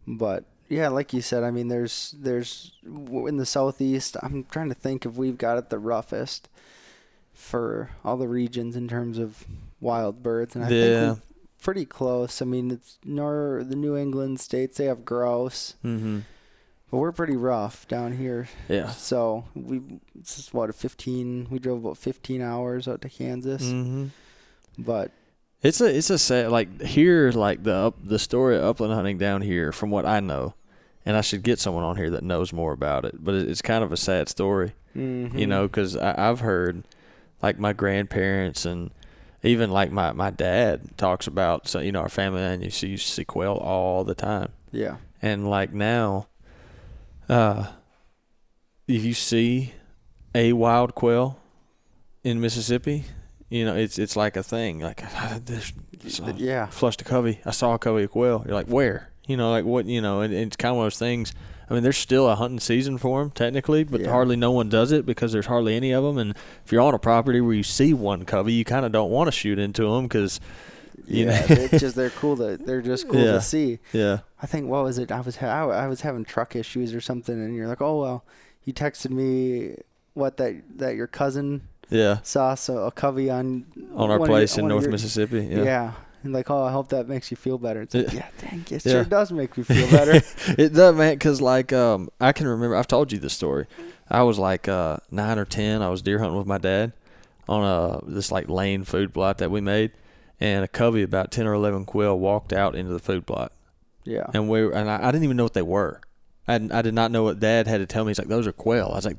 [0.07, 4.15] But yeah, like you said, I mean, there's there's in the southeast.
[4.23, 6.47] I'm trying to think if we've got it the roughest
[7.33, 9.45] for all the regions in terms of
[9.79, 10.83] wild birds, and I Yeah.
[10.83, 11.21] think we're
[11.61, 12.41] pretty close.
[12.41, 16.19] I mean, it's nor the New England states they have grouse, mm-hmm.
[16.89, 18.49] But we're pretty rough down here.
[18.67, 18.89] Yeah.
[18.91, 19.81] So we
[20.13, 21.47] this is what a 15.
[21.49, 23.63] We drove about 15 hours out to Kansas.
[23.63, 24.07] Mm-hmm.
[24.77, 25.11] But
[25.63, 29.17] It's a it's a sad like here like the up, the story of upland hunting
[29.17, 30.55] down here from what I know,
[31.05, 33.23] and I should get someone on here that knows more about it.
[33.23, 35.37] But it's kind of a sad story, mhm.
[35.37, 36.83] you know, because I've heard
[37.43, 38.89] like my grandparents and
[39.43, 42.87] even like my my dad talks about so you know our family and you see
[42.87, 44.97] you see quail all the time, Yeah.
[45.21, 46.27] and like now,
[47.29, 47.67] uh,
[48.87, 49.73] if you see
[50.33, 51.39] a wild quail
[52.23, 53.05] in Mississippi,
[53.51, 54.79] you know it's it's like a thing.
[54.79, 55.03] Like
[55.45, 55.71] there's,
[56.19, 56.65] But uh, yeah.
[56.67, 57.39] flushed a covey.
[57.45, 58.43] I saw a covey of quail.
[58.45, 59.09] You're like, where?
[59.27, 59.85] You know, like what?
[59.85, 61.33] You know, and, and it's kind of one of those things.
[61.69, 64.09] I mean, there's still a hunting season for them technically, but Yeah.
[64.09, 66.17] hardly no one does it because there's hardly any of them.
[66.17, 66.35] And
[66.65, 69.27] if you're on a property where you see one covey, you kind of don't want
[69.27, 70.41] to shoot into them because,
[71.07, 73.33] you yeah, know, it's just they're cool to they're just cool Yeah.
[73.33, 73.79] to see.
[73.93, 75.11] yeah, I think what was it?
[75.13, 78.25] I was ha- I was having truck issues or something, and you're like, oh well,
[78.65, 79.75] you texted me
[80.13, 81.61] what that that your cousin
[81.91, 85.41] yeah, saw so a covey on on our of your- place in North your- Mississippi.
[85.45, 85.63] Yeah.
[85.63, 85.91] Yeah,
[86.23, 87.81] And like, oh, I hope that makes you feel better.
[87.81, 88.91] It's like, yeah, dang, it Yeah.
[88.93, 90.21] sure does make me feel better.
[90.57, 91.13] it does, man.
[91.15, 92.75] Because like, um, I can remember.
[92.75, 93.67] I've told you this story.
[94.09, 95.81] I was like uh, nine or ten.
[95.81, 96.93] I was deer hunting with my dad
[97.49, 99.91] on a this like lane food plot that we made,
[100.39, 103.51] and a covey about ten or eleven quail walked out into the food plot,
[104.05, 104.27] yeah.
[104.33, 105.99] and we were, and I, I didn't even know what they were.
[106.47, 108.09] I I did not know what Dad had to tell me.
[108.11, 108.89] He's like, those are quail.
[108.91, 109.17] I was like.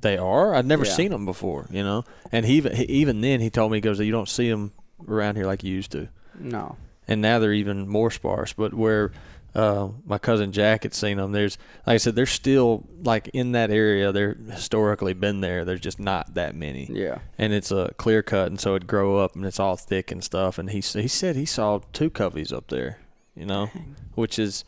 [0.00, 0.54] They are.
[0.54, 0.92] I'd never Yeah.
[0.92, 2.04] seen them before, you know.
[2.32, 4.72] And he even he, even then he told me he goes, you don't see them
[5.08, 6.08] around here like you used to
[6.38, 6.76] No.
[7.08, 8.52] and now they're even more sparse.
[8.52, 9.12] But where
[9.54, 13.52] uh, my cousin Jack had seen them, there's like I said, they're still like in
[13.52, 14.12] that area.
[14.12, 15.64] They're historically been there.
[15.64, 17.18] There's just not that many, Yeah.
[17.36, 20.22] and it's a clear cut, and so it'd grow up and it's all thick and
[20.22, 20.56] stuff.
[20.58, 22.98] And he he said he saw two coveys up there,
[23.34, 23.70] you know,
[24.14, 24.64] which is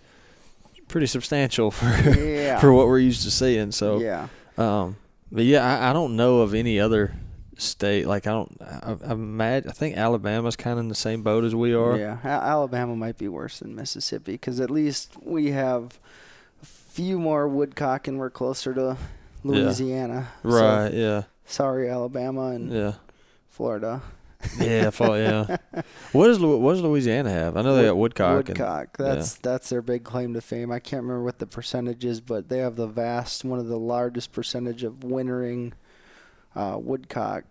[0.89, 1.87] pretty substantial for
[2.21, 2.59] Yeah.
[2.61, 3.71] for what we're used to seeing.
[3.73, 4.27] So yeah.
[4.59, 4.97] um,
[5.33, 7.15] but yeah, I, I don't know of any other
[7.59, 8.57] state like I don't.
[8.61, 11.97] I, I imagine I think Alabama's kind of in the same boat as we are.
[11.97, 12.19] Yeah.
[12.23, 15.99] A- Alabama might be worse than Mississippi because at least we have
[16.63, 18.97] a few more woodcock and we're closer to
[19.45, 20.29] Louisiana.
[20.43, 20.95] So, Right.
[20.95, 21.23] yeah.
[21.47, 22.93] sorry, Alabama and Yeah.
[23.49, 24.03] Florida.
[24.59, 24.91] Yeah.
[24.91, 25.57] Fall, yeah.
[26.13, 27.57] What does what does Louisiana have?
[27.57, 28.49] I know they got woodcock.
[28.49, 28.97] and- Woodcock.
[28.99, 30.71] That's that's their big claim to fame.
[30.71, 33.79] I can't remember what the percentage is, but they have the vast, one of the
[33.79, 35.73] largest percentage of wintering
[36.55, 37.45] uh, woodcock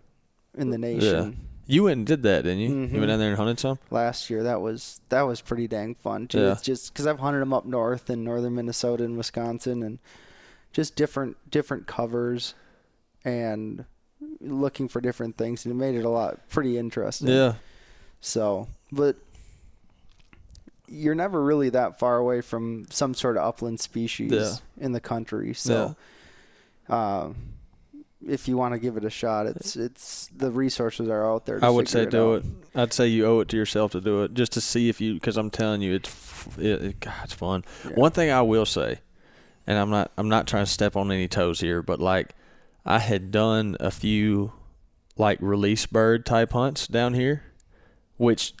[0.56, 1.48] in the nation.
[1.66, 2.68] you went and did that, didn't you?
[2.68, 2.92] You Mhm.
[2.98, 3.78] went down there and hunted some.
[3.90, 6.40] Last year, that was that was pretty dang fun too.
[6.40, 6.52] Yeah.
[6.52, 9.98] It's just because I've hunted them up north in northern Minnesota and Wisconsin, and
[10.72, 12.54] just different different covers,
[13.24, 13.84] and
[14.40, 17.28] looking for different things, and it made it a lot pretty interesting.
[17.28, 17.54] Yeah.
[18.20, 19.16] So, but
[20.88, 24.54] you're never really that far away from some sort of upland species Yeah.
[24.78, 25.54] in the country.
[25.54, 25.96] So,
[26.88, 27.34] um,
[28.28, 31.58] if you want to give it a shot, it's it's the resources are out there.
[31.58, 32.44] To I would say figure do out.
[32.44, 32.78] it.
[32.78, 35.14] I'd say you owe it to yourself to do it, just to see if you.
[35.14, 37.64] Because I'm telling you, it's it, it, God, it's fun.
[37.84, 37.92] Yeah.
[37.96, 39.00] One thing I will say,
[39.66, 42.34] and I'm not I'm not trying to step on any toes here, but like
[42.84, 44.52] I had done a few
[45.16, 47.44] like release bird type hunts down here,
[48.16, 48.54] which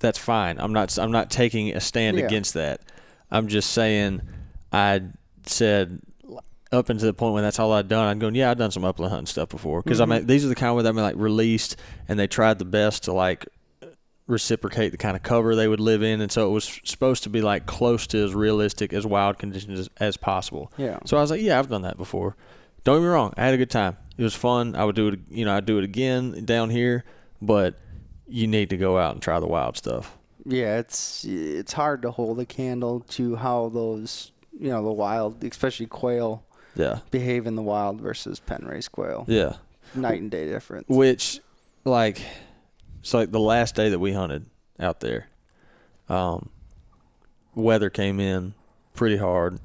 [0.00, 0.58] that's fine.
[0.58, 2.26] I'm not I'm not taking a stand Yeah.
[2.26, 2.80] against that.
[3.30, 4.22] I'm just saying
[4.72, 5.02] I
[5.46, 6.00] said
[6.70, 8.84] up until the point when that's all I'd done, I'm going, yeah, I've done some
[8.84, 10.26] upland hunting stuff before because I mean mm-hmm.
[10.26, 11.76] these are the kind where they've been like released
[12.08, 13.46] and they tried the best to like
[14.26, 17.30] reciprocate the kind of cover they would live in, and so it was supposed to
[17.30, 20.72] be like close to as realistic as wild conditions as, as possible.
[20.76, 20.98] Yeah.
[21.04, 22.36] So I was like, yeah, I've done that before.
[22.84, 23.96] Don't get me wrong, I had a good time.
[24.18, 24.74] It was fun.
[24.76, 27.04] I would do it, you know, I'd do it again down here,
[27.40, 27.78] but
[28.28, 30.16] you need to go out and try the wild stuff.
[30.44, 35.42] Yeah, it's it's hard to hold a candle to how those you know the wild,
[35.44, 36.98] especially quail, Yeah.
[37.12, 39.24] behave in the wild versus pen raised quail.
[39.28, 39.54] Yeah.
[39.94, 40.88] Night and day difference.
[40.88, 41.40] Which,
[41.84, 42.20] like,
[43.02, 44.46] so like the last day that we hunted
[44.80, 45.28] out there,
[46.08, 46.48] um,
[47.54, 48.54] weather came in
[48.94, 49.60] pretty hard.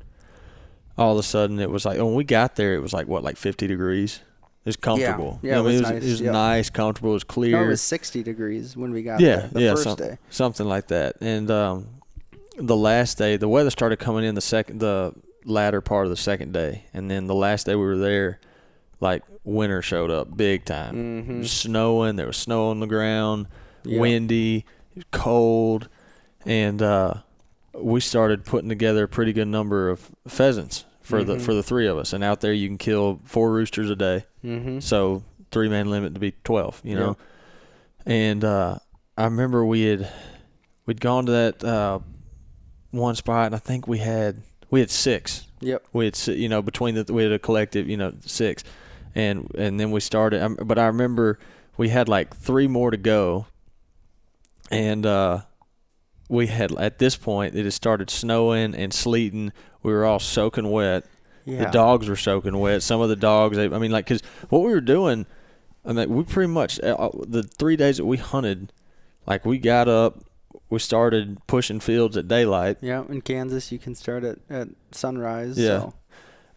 [0.98, 3.08] All of a sudden, it was like, oh, when we got there, it was like
[3.08, 4.22] what, like 50 degrees.
[4.66, 5.40] It was comfortable.
[5.44, 6.32] Yeah, You know, it I mean, was it was, nice, it was yeah.
[6.32, 7.12] nice, comfortable.
[7.12, 7.58] It was clear.
[7.58, 10.18] No, it was 60 degrees when we got yeah, there the yeah, first some- day.
[10.30, 11.16] something like that.
[11.22, 11.88] And um,
[12.58, 15.14] the last day, the weather started coming in the second, the
[15.46, 18.40] latter part of the second day, and then the last day we were there,
[19.00, 21.24] like winter showed up big time.
[21.26, 21.40] Mhm.
[21.40, 22.16] was snowing.
[22.18, 23.48] There was snow on the ground,
[23.86, 24.00] Yeah.
[24.02, 24.66] windy,
[25.12, 25.88] cold,
[26.46, 27.14] and uh,
[27.74, 31.42] we started putting together a pretty good number of pheasants for the Mhm.
[31.42, 32.14] for the three of us.
[32.14, 34.26] And out there, you can kill four roosters a day.
[34.44, 34.80] Mm-hmm.
[34.80, 37.00] So three man limit to be twelve, you Yeah.
[37.00, 37.18] know.
[38.06, 38.78] And uh,
[39.18, 40.10] I remember we had
[40.86, 42.00] we'd gone to that uh,
[42.92, 45.86] one spot, and I think we had we had six Yep.
[45.92, 48.64] We had you know between the we had a collective you know six,
[49.16, 50.42] and and then we started.
[50.44, 51.40] um, But I remember
[51.78, 53.48] we had like three more to go,
[54.70, 55.42] and uh,
[56.30, 59.54] we had at this point it had started snowing and sleeting.
[59.84, 61.06] We were all soaking wet.
[61.46, 61.66] Yeah.
[61.66, 62.84] The dogs were soaking wet.
[62.84, 65.26] Some of the dogs, they, I mean, like, because what we were doing,
[65.86, 68.74] I mean, we pretty much, uh, uh, the three days that we hunted,
[69.26, 70.20] like, we got up,
[70.70, 75.58] we started pushing fields at daylight, Yeah, in Kansas you can start at, at sunrise.
[75.58, 75.80] Yeah.
[75.80, 75.94] So.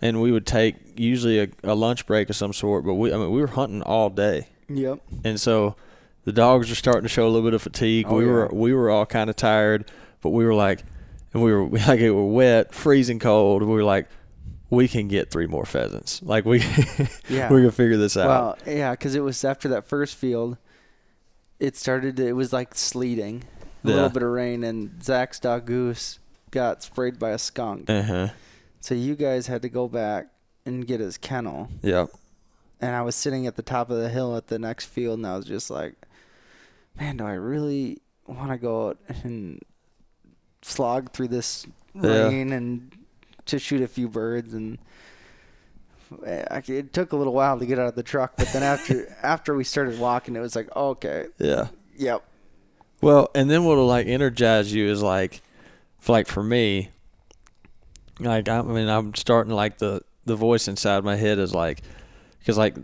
[0.02, 3.16] and we would take usually a, a lunch break of some sort, but we, I
[3.16, 4.48] mean, we were hunting all day.
[4.68, 4.98] Yep.
[5.22, 5.76] And so
[6.24, 8.06] the dogs were starting to show a little bit of fatigue.
[8.08, 10.82] Oh, we were, we were all kind of tired, but we were like,
[11.32, 13.62] and we were like, it were wet, freezing cold.
[13.62, 14.08] We were like,
[14.68, 16.22] we can get three more pheasants.
[16.22, 16.58] Like, we,
[17.28, 17.52] Yeah.
[17.52, 18.28] we can figure this out.
[18.28, 20.58] Well, yeah, because it was after that first field.
[21.58, 22.16] It started.
[22.16, 23.44] To, it was like sleeting,
[23.84, 23.94] a Yeah.
[23.94, 26.18] little bit of rain, and Zach's dog Goose
[26.50, 27.90] got sprayed by a skunk.
[27.90, 28.28] Uh huh.
[28.80, 30.28] So you guys had to go back
[30.64, 31.68] and get his kennel.
[31.82, 32.08] Yep.
[32.80, 35.26] And I was sitting at the top of the hill at the next field, and
[35.26, 35.94] I was just like,
[37.00, 39.60] "Man, do I really want to go out and
[40.62, 42.28] slog through this Yeah.
[42.28, 42.92] rain and
[43.46, 44.78] to shoot a few birds?" And
[46.26, 49.16] I, it took a little while to get out of the truck, but then after
[49.22, 51.68] after we started walking, it was like, "Okay, Yeah.
[51.96, 52.22] yep,
[53.00, 55.40] Well, and then what'll like energize you is like,
[56.00, 56.90] for like for me,
[58.18, 61.82] like I, I mean I'm starting like the the voice inside my head is like,
[62.40, 62.76] because like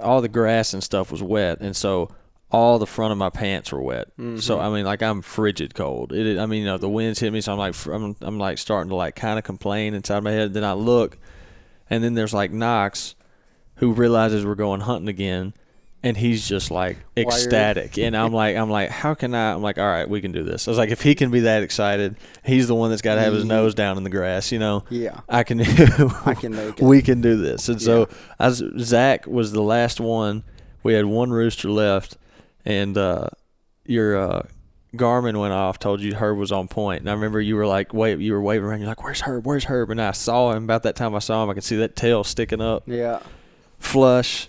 [0.00, 2.10] all the grass and stuff was wet, and so
[2.50, 4.08] all the front of my pants were wet.
[4.16, 4.60] So mm-hmm.
[4.60, 6.12] I mean like I'm frigid cold.
[6.12, 6.94] It, I mean you know the mm-hmm.
[6.94, 9.94] winds hit me, so I'm like I'm I'm like starting to like kind of complain
[9.94, 10.54] inside my head.
[10.54, 11.18] Then I look,
[11.88, 13.14] and then there's like Knox,
[13.76, 15.54] who realizes we're going hunting again.
[16.02, 19.52] And he's just like ecstatic, and I'm like, I'm like, how can I?
[19.52, 20.66] I'm like, all right, we can do this.
[20.66, 23.20] I was like, if he can be that excited, he's the one that's got to
[23.20, 23.50] have his mm-hmm.
[23.50, 24.82] nose down in the grass, you know.
[24.88, 25.60] yeah, I can.
[26.24, 27.68] I can make it." we can do this.
[27.68, 28.08] And so,
[28.38, 30.42] as Zach was the last one,
[30.82, 32.16] we had one rooster left,
[32.64, 33.28] and uh,
[33.84, 34.42] your uh,
[34.94, 37.00] Garmin went off, told you Herb was on point.
[37.00, 38.80] And I remember you were like, wait, you were waving around.
[38.80, 39.46] You're like, where's Herb?
[39.46, 39.90] Where's Herb?
[39.90, 40.64] And I saw him.
[40.64, 42.84] About that time I saw him, I could see that tail sticking up.
[42.86, 43.20] yeah,
[43.78, 44.48] Flush.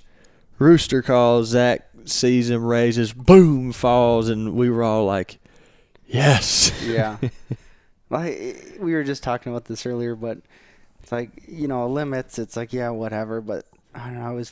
[0.60, 1.50] Rooster calls.
[1.50, 5.40] Zach sees him, raises, boom, falls, and we were all like,
[6.06, 6.72] yes.
[6.86, 7.18] yeah.
[8.12, 10.40] like we were just talking about this earlier, but
[11.02, 12.38] it's like you know limits.
[12.38, 13.42] It's like yeah, whatever.
[13.42, 14.28] But I don't know.
[14.28, 14.52] I was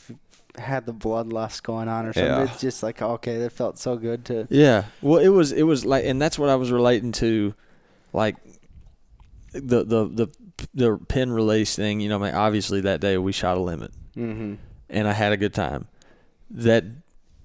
[0.58, 2.32] had the bloodlust going on or something.
[2.32, 2.44] Yeah.
[2.44, 4.86] It's just like okay, it felt so good to Yeah.
[5.02, 7.54] Well, it was it was like, and that's what I was relating to,
[8.14, 8.36] like
[9.54, 10.28] the the the
[10.74, 12.00] the pin release thing.
[12.02, 14.56] You know, I mean, obviously that day we shot a limit, Mm-hmm.
[14.90, 15.88] and I had a good time.
[16.52, 16.84] That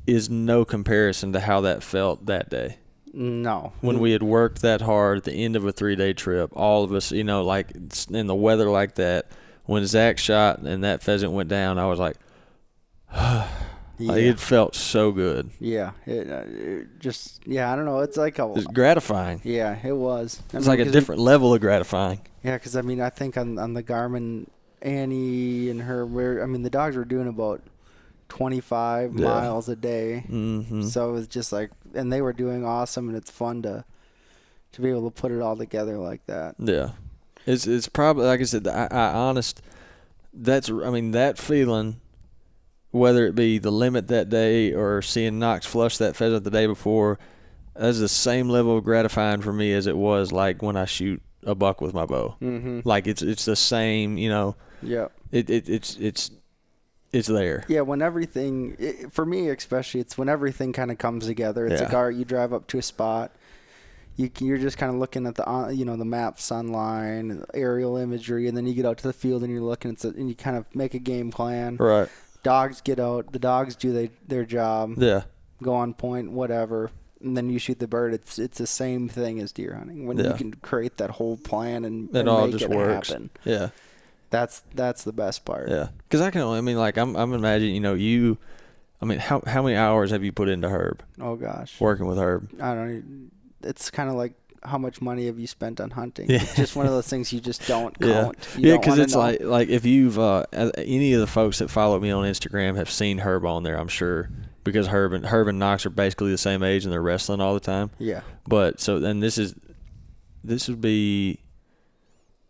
[0.07, 2.79] is no comparison to how that felt that day
[3.13, 3.73] No.
[3.81, 6.51] when we had worked that hard at the end of a three day trip.
[6.55, 7.71] All of us, you know, like
[8.11, 9.27] in the weather like that.
[9.67, 12.17] When Zach shot and that pheasant went down, I was like,
[13.99, 14.15] yeah.
[14.17, 15.51] it felt so good.
[15.61, 15.93] yeah.
[16.07, 17.73] It, uh, it just yeah.
[17.73, 18.01] I don't know.
[18.01, 19.41] It's like a It's gratifying.
[19.45, 19.79] yeah.
[19.85, 20.41] It was.
[20.53, 22.21] I It's mean, like a 'cause we- different level of gratifying.
[22.43, 24.47] Yeah, because I mean, I think on on the Garmin,
[24.83, 27.63] Annie and her, were I mean, the dogs were doing about
[28.29, 29.27] twenty five Yeah.
[29.29, 30.21] miles a day.
[30.27, 33.85] hmm So it was just like, and they were doing awesome, and it's fun to
[34.73, 36.57] to be able to put it all together like that.
[36.59, 36.91] Yeah,
[37.47, 38.67] it's it's probably like I said.
[38.67, 39.63] I, I honest.
[40.37, 42.01] That's I mean that feeling,
[42.95, 46.67] whether it be the limit that day or seeing Knox flush that pheasant the day
[46.67, 47.19] before,
[47.75, 51.21] that's the same level of gratifying for me as it was like when I shoot
[51.43, 52.37] a buck with my bow.
[52.41, 52.81] Mm-hmm.
[52.85, 54.17] Like it's it's the same.
[54.17, 55.09] You know, Yeah.
[55.33, 56.31] it, it it's it's
[57.13, 57.65] it's there.
[57.67, 61.67] Yeah, when everything, it, for me especially, it's when everything kind of comes together.
[61.67, 61.87] It's Yeah.
[61.87, 63.33] like, all right, you drive up to a spot,
[64.17, 67.45] you can, you're just kind of looking at the, uh, you know, the maps online,
[67.55, 70.29] aerial imagery, and then you get out to the field and you're looking, at and
[70.29, 71.77] you kind of make a game plan.
[71.77, 72.09] Right.
[72.45, 75.23] Dogs get out, the dogs do they, their job, Yeah.
[75.63, 78.15] go on point, whatever, and then you shoot the bird.
[78.15, 80.29] It's it's the same thing as deer hunting when Yeah.
[80.29, 83.09] you can create that whole plan and, It and all make just it works.
[83.09, 83.31] happen.
[83.45, 83.71] Yeah.
[84.31, 85.69] That's that's the best part.
[85.69, 85.89] Yeah.
[86.09, 86.43] Because I can.
[86.43, 87.17] only- I mean, like I'm.
[87.17, 87.75] I'm imagining.
[87.75, 88.37] You know, you.
[89.01, 91.81] I mean, how how many hours have you put into Herb Oh gosh.
[91.81, 92.49] working with Herb?
[92.61, 93.31] I don't.
[93.63, 96.31] It's kind of like how much money have you spent on hunting?
[96.31, 96.43] Yeah.
[96.43, 98.23] It's just one of those things you just don't Yeah.
[98.25, 98.49] count.
[98.57, 99.21] You yeah, because it's know.
[99.21, 102.91] like like if you've uh, any of the folks that follow me on Instagram have
[102.91, 104.31] seen Herb on there, I'm sure
[104.65, 107.53] because Herb and Herb and Knox are basically the same age and they're wrestling all
[107.55, 107.91] the time.
[107.99, 109.55] yeah, But so then this is
[110.43, 111.41] this would be.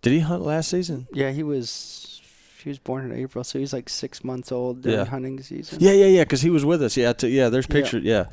[0.03, 1.09] Did he hunt last season?
[1.13, 1.31] yeah.
[1.33, 2.21] He was
[2.63, 5.05] he was born in April, so he's like six months old during Yeah.
[5.05, 5.79] hunting season.
[5.81, 6.23] Yeah, yeah, yeah.
[6.23, 6.97] Because he was with us.
[6.97, 7.49] Yeah, took- yeah.
[7.49, 7.73] There's Yeah.
[7.73, 8.05] pictures.
[8.05, 8.27] Yeah,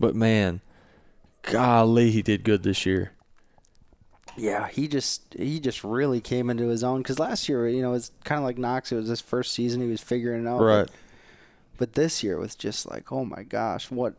[0.00, 0.60] but man,
[1.42, 3.12] golly, he did good this year.
[4.38, 7.94] Yeah, he just he just really came into his own because last year, you know,
[7.94, 8.92] it's kind of like Knox.
[8.92, 10.60] It was his first season; he was figuring it out.
[10.60, 10.86] Right.
[10.86, 10.90] But,
[11.78, 14.14] but this year was just like, oh my gosh, what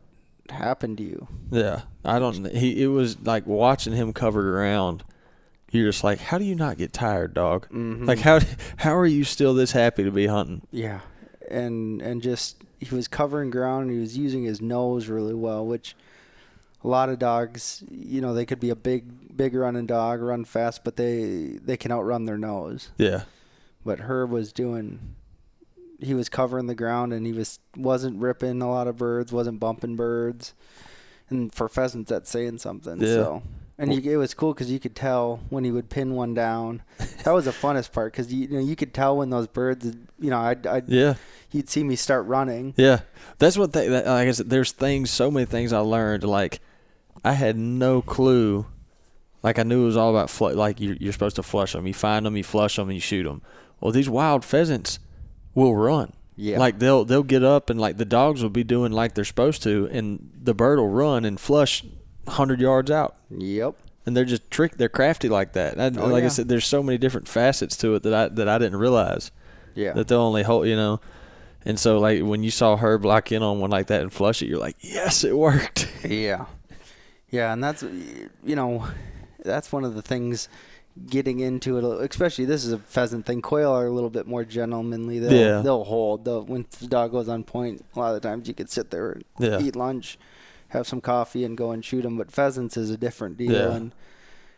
[0.50, 1.28] happened to you?
[1.52, 2.50] Yeah, I don't.
[2.52, 5.04] He it was like watching him cover ground.
[5.72, 7.70] You're just like, how do you not get tired, dog?
[7.70, 8.08] Mhm.
[8.08, 8.40] Like how
[8.78, 10.62] how are you still this happy to be hunting?
[10.72, 11.02] Yeah,
[11.50, 15.66] and and just he was covering ground and he was using his nose really well,
[15.66, 15.96] which
[16.84, 20.46] a lot of dogs, you know, they could be a big big running dog, run
[20.46, 22.90] fast, but they they can outrun their nose.
[22.98, 23.24] Yeah,
[23.86, 25.16] But Herb was doing
[26.02, 29.60] he was covering the ground and he was wasn't ripping a lot of birds, wasn't
[29.60, 30.54] bumping birds.
[31.30, 33.00] And for pheasants that's saying something.
[33.00, 33.08] Yeah.
[33.08, 33.44] So
[33.78, 36.82] and you, it was cool because you could tell when he would pin one down.
[37.24, 39.86] That was the funnest part because you, you know you could tell when those birds,
[40.20, 41.16] you know, I'd, I'd yeah,
[41.52, 42.74] you'd see me start running.
[42.78, 43.02] yeah.
[43.38, 43.88] That's what they.
[43.90, 46.26] Like I said, there's things, so many things I learned.
[46.26, 46.60] Like
[47.24, 48.66] I had no clue.
[49.44, 51.88] Like I knew it was all about fl- like you're, you're supposed to flush them.
[51.88, 53.42] You find them, you flush them, and you shoot them.
[53.80, 55.00] Well, these wild pheasants
[55.56, 56.14] will run.
[56.36, 56.58] Yeah.
[56.60, 59.64] Like they'll they'll get up and like the dogs will be doing like they're supposed
[59.64, 61.84] to, and the bird will run and flush
[62.28, 63.16] hundred yards out.
[63.30, 63.76] Yep.
[64.06, 64.78] and they're just trick.
[64.78, 65.80] They're crafty like that.
[65.80, 68.48] I, Oh, like I said, there's so many different facets to it that I that
[68.50, 69.32] I didn't realize
[69.76, 69.94] Yeah.
[69.94, 70.68] that they'll only hold.
[70.68, 71.00] You know,
[71.66, 74.42] and so like when you saw Herb lock in on one like that and flush
[74.42, 75.88] it, you're like, yes, it worked.
[76.08, 76.46] Yeah.
[77.32, 78.88] Yeah, and that's you know,
[79.44, 80.50] that's one of the things
[81.08, 83.42] getting into it, especially this is a pheasant thing.
[83.42, 85.20] Quail are a little bit more gentlemanly.
[85.20, 85.62] They'll Yeah.
[85.62, 86.26] they'll hold.
[86.26, 89.12] They'll, when the dog goes on point, a lot of times you could sit there
[89.12, 89.62] and Yeah.
[89.62, 90.18] eat lunch,
[90.70, 92.18] have some coffee, and go and shoot them.
[92.18, 93.72] But pheasants is a different deal, Yeah.
[93.76, 93.92] and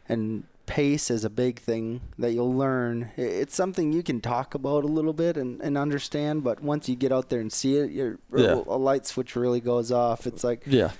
[0.09, 3.11] and pace is a big thing that you'll learn.
[3.17, 6.95] It's something you can talk about a little bit and, and understand, but once you
[6.95, 8.61] get out there and see it, your Yeah.
[8.67, 10.25] a light switch really goes off.
[10.25, 10.91] It's like Yeah,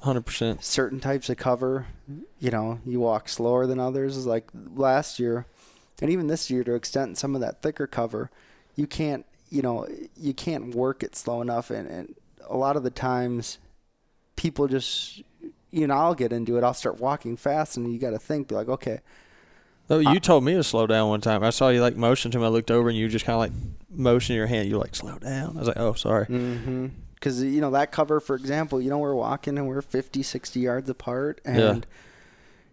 [0.00, 0.62] hundred percent.
[0.62, 1.86] certain types of cover,
[2.38, 4.26] you know, you walk slower than others.
[4.26, 5.46] Like last year,
[6.00, 8.30] and even this year to extend some of that thicker cover,
[8.76, 11.70] you can't, you know, you can't work it slow enough.
[11.70, 12.14] And, and
[12.48, 13.58] a lot of the times,
[14.36, 15.22] people just,
[15.70, 16.64] you know, I'll get into it.
[16.64, 19.00] I'll start walking fast, and you got to think, be like, okay,
[19.90, 21.44] Oh, you told me to slow down one time.
[21.44, 22.46] I saw you like motion to me.
[22.46, 23.52] I looked over and you just kind of like
[23.90, 24.68] motion your hand.
[24.68, 25.56] You like slow down.
[25.56, 26.24] I was like, oh, sorry.
[26.26, 26.86] Mm-hmm.
[27.24, 30.60] Because, you know, that cover, for example, you know, we're walking and we're 50, 60
[30.60, 31.40] yards apart.
[31.42, 31.74] And, Yeah.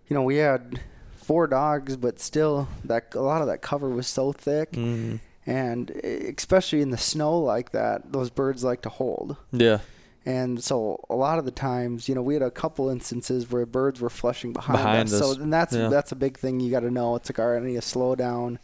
[0.10, 0.82] you know, we had
[1.16, 4.74] four dogs, but still, that a lot of that cover was so thick.
[4.74, 9.38] Mm, And especially in the snow like that, those birds like to hold.
[9.54, 9.80] yeah,
[10.26, 13.66] And so a lot of the times, you know, we had a couple instances where
[13.66, 15.14] birds were flushing behind, Behind us.
[15.14, 15.36] us.
[15.38, 15.88] So and that's Yeah.
[15.88, 17.16] that's a big thing you got to know.
[17.16, 18.60] It's like, all right, I need to slow down,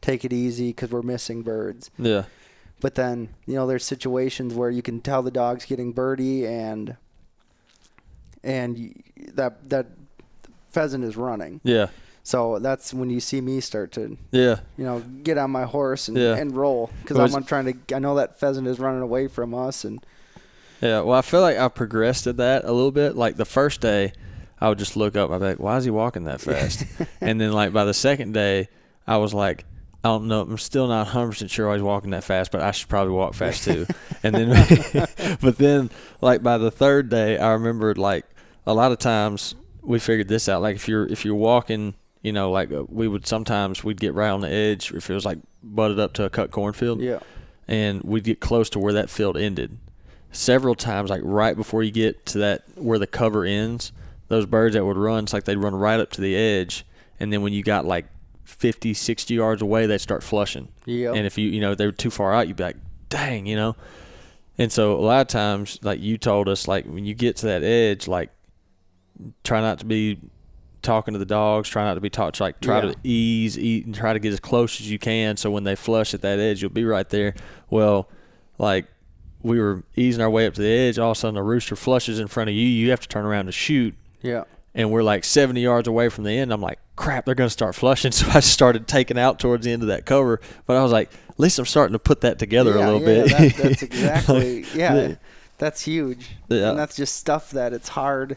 [0.00, 1.90] take it easy because we're missing birds.
[1.98, 2.24] yeah,
[2.80, 6.96] But then, you know, there's situations where you can tell the dog's getting birdie and
[8.44, 9.02] and
[9.34, 9.86] that that
[10.70, 11.60] pheasant is running.
[11.64, 11.86] yeah,
[12.22, 14.60] So that's when you see me start to, yeah.
[14.76, 16.34] you know, get on my horse and, Yeah.
[16.36, 17.96] and roll because Was- I'm trying to.
[17.96, 20.04] I know that pheasant is running away from us, and
[20.82, 23.16] Yeah, well, I feel like I progressed at that a little bit.
[23.16, 24.12] Like the first day,
[24.60, 25.30] I would just look up.
[25.30, 26.84] I'd be like, "Why is he walking that fast?"
[27.22, 28.68] and then, like by the second day,
[29.06, 29.64] I was like,
[30.06, 30.42] "I don't know.
[30.42, 33.12] I'm still not 100 percent sure why he's walking that fast, but I should probably
[33.12, 33.86] walk fast too."
[34.22, 34.48] and then,
[35.40, 35.90] but then,
[36.20, 38.24] like by the third day, I remembered like
[38.66, 40.62] a lot of times we figured this out.
[40.62, 44.14] Like if you're if you're walking, you know, like uh, we would sometimes we'd get
[44.14, 47.20] right on the edge if it was like butted up to a cut cornfield yeah,
[47.66, 49.78] and we'd get close to where that field ended.
[50.32, 53.92] Several times, like right before you get to that where the cover ends,
[54.28, 56.84] those birds that would run, it's like they'd run right up to the edge,
[57.18, 58.06] and then when you got like
[58.46, 60.68] 50, 60 yards away, they'd start flushing.
[60.86, 61.14] Yep.
[61.14, 62.76] And if you you know they were too far out, you'd be like,
[63.08, 63.76] dang, you know.
[64.58, 67.46] And so a lot of times, like you told us, like when you get to
[67.46, 68.30] that edge, like
[69.44, 70.18] try not to be
[70.82, 72.92] talking to the dogs, try not to be talk, like try Yeah.
[72.92, 75.36] to ease, eat, and try to get as close as you can.
[75.36, 77.34] So when they flush at that edge, you'll be right there.
[77.68, 78.08] Well,
[78.58, 78.86] like
[79.42, 81.76] we were easing our way up to the edge, all of a sudden a rooster
[81.76, 82.66] flushes in front of you.
[82.66, 84.44] You have to turn around to shoot, yeah,
[84.76, 86.52] and we're like 70 yards away from the end.
[86.52, 88.12] I'm like, crap, they're going to start flushing.
[88.16, 90.40] So I started taking out towards the end of that cover.
[90.66, 93.00] But I was like, at least I'm starting to put that together yeah, a little
[93.00, 93.30] yeah, bit.
[93.30, 95.14] That, that's exactly yeah,
[95.58, 96.30] that's huge.
[96.48, 96.70] Yeah.
[96.70, 98.36] and that's just stuff that it's hard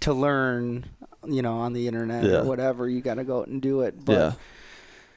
[0.00, 0.86] to learn,
[1.26, 2.38] you know, on the internet Yeah.
[2.38, 2.88] or whatever.
[2.88, 4.02] You got to go out and do it.
[4.04, 4.32] But yeah.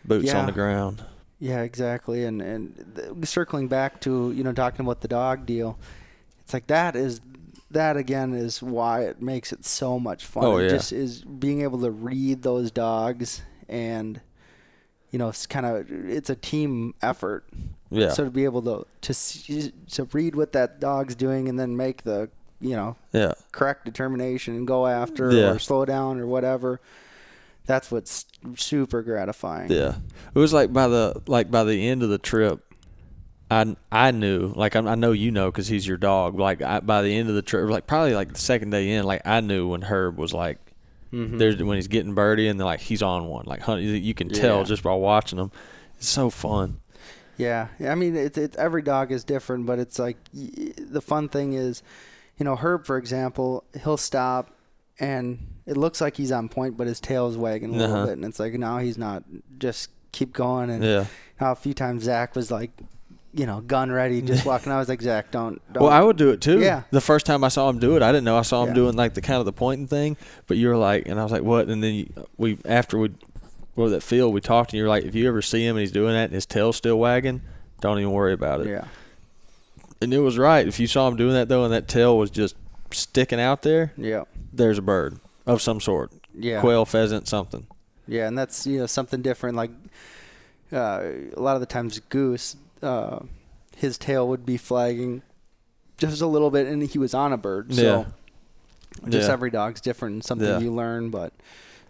[0.05, 1.03] Boots on the ground.
[1.39, 2.25] Yeah, exactly.
[2.25, 5.78] And and th- circling back to you know talking about the dog deal,
[6.41, 7.21] it's like that is
[7.72, 10.45] that again is why it makes it so much fun.
[10.45, 10.70] Oh, It yeah.
[10.70, 14.22] just is being able to read those dogs and
[15.11, 17.45] you know it's kind of it's a team effort.
[17.89, 18.09] Yeah.
[18.11, 21.76] So to be able to to see, to read what that dog's doing and then
[21.78, 23.34] make the you know yeah.
[23.51, 25.51] correct determination and go after Yeah.
[25.51, 26.80] or slow down or whatever.
[27.65, 29.70] that's what's super gratifying.
[29.72, 29.95] Yeah,
[30.34, 32.63] it was like by the like by the end of the trip,
[33.49, 36.37] I I knew like I, I know you know because he's your dog.
[36.39, 39.05] Like I, by the end of the trip, like probably like the second day in,
[39.05, 40.57] like I knew when Herb was like,
[41.13, 41.37] Mhm.
[41.39, 43.45] there's when he's getting birdie and like he's on one.
[43.45, 44.63] Like hun- you can tell Yeah.
[44.65, 45.51] just by watching him.
[45.97, 46.81] It's so fun.
[47.37, 51.53] Yeah, I mean, it's it, every dog is different, but it's like the fun thing
[51.53, 51.83] is,
[52.37, 54.49] you know, Herb, for example, he'll stop
[54.99, 58.05] and it looks like he's on point, but his tail is wagging a little Uh-huh.
[58.07, 59.23] bit, and it's like no, he's not.
[59.57, 60.69] Just keep going.
[60.69, 61.05] And Yeah.
[61.37, 62.71] how a few times Zach was like,
[63.38, 64.71] you know, gun ready, just walking.
[64.71, 65.61] I was like, Zach, don't.
[65.71, 65.83] don't.
[65.83, 66.59] Well, I would do it too.
[66.59, 66.83] Yeah.
[66.91, 68.75] The first time I saw him do it, I didn't know I saw him Yeah.
[68.75, 70.17] doing like the kind of the pointing thing.
[70.47, 71.69] But you were like, and I was like, what?
[71.69, 73.11] And then you, we after we
[73.75, 75.91] were that field, we talked, and you're like, if you ever see him and he's
[75.91, 77.41] doing that and his tail's still wagging,
[77.79, 78.67] don't even worry about it.
[78.67, 78.85] Yeah.
[80.01, 80.67] And it was right.
[80.67, 82.55] If you saw him doing that though, and that tail was just
[82.91, 84.23] sticking out there, Yeah.
[84.51, 86.59] there's a bird of some sort, Yeah.
[86.61, 87.67] quail, pheasant, something.
[88.07, 89.57] Yeah, and that's you know something different.
[89.57, 89.71] Like
[90.71, 91.01] uh,
[91.35, 93.19] a lot of the times, goose, uh,
[93.75, 95.21] his tail would be flagging
[95.97, 97.73] just a little bit, and he was on a bird.
[97.73, 97.82] So
[99.03, 99.09] Yeah.
[99.09, 99.34] just Yeah.
[99.34, 100.59] every dog's different, and something Yeah.
[100.59, 101.34] you learn, but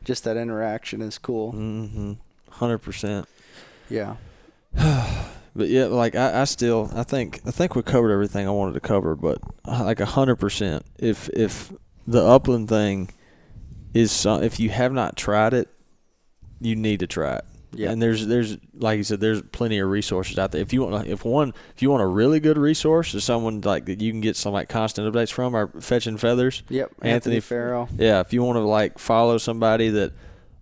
[0.04, 1.54] just that interaction is cool.
[1.54, 2.14] Mm-hmm.
[2.50, 3.28] Hundred percent.
[3.90, 4.16] Yeah,
[5.56, 8.74] But yeah, like I, I still, I think, I think we covered everything I wanted
[8.74, 9.16] to cover.
[9.16, 11.74] But uh, like a hundred percent, if if
[12.06, 13.10] the upland thing
[13.94, 15.70] is, some, if you have not tried it,
[16.62, 17.46] you need to try it.
[17.74, 17.92] Yeah.
[17.92, 20.62] And there's there's like you said, there's plenty of resources out there.
[20.62, 23.86] If you want, if one, if you want a really good resource, is someone like
[23.86, 26.64] that you can get some like constant updates from, our fetching feathers.
[26.70, 26.92] yep.
[27.02, 27.90] Anthony Anthony, Farrell.
[27.98, 30.14] Yeah, if you want to like follow somebody that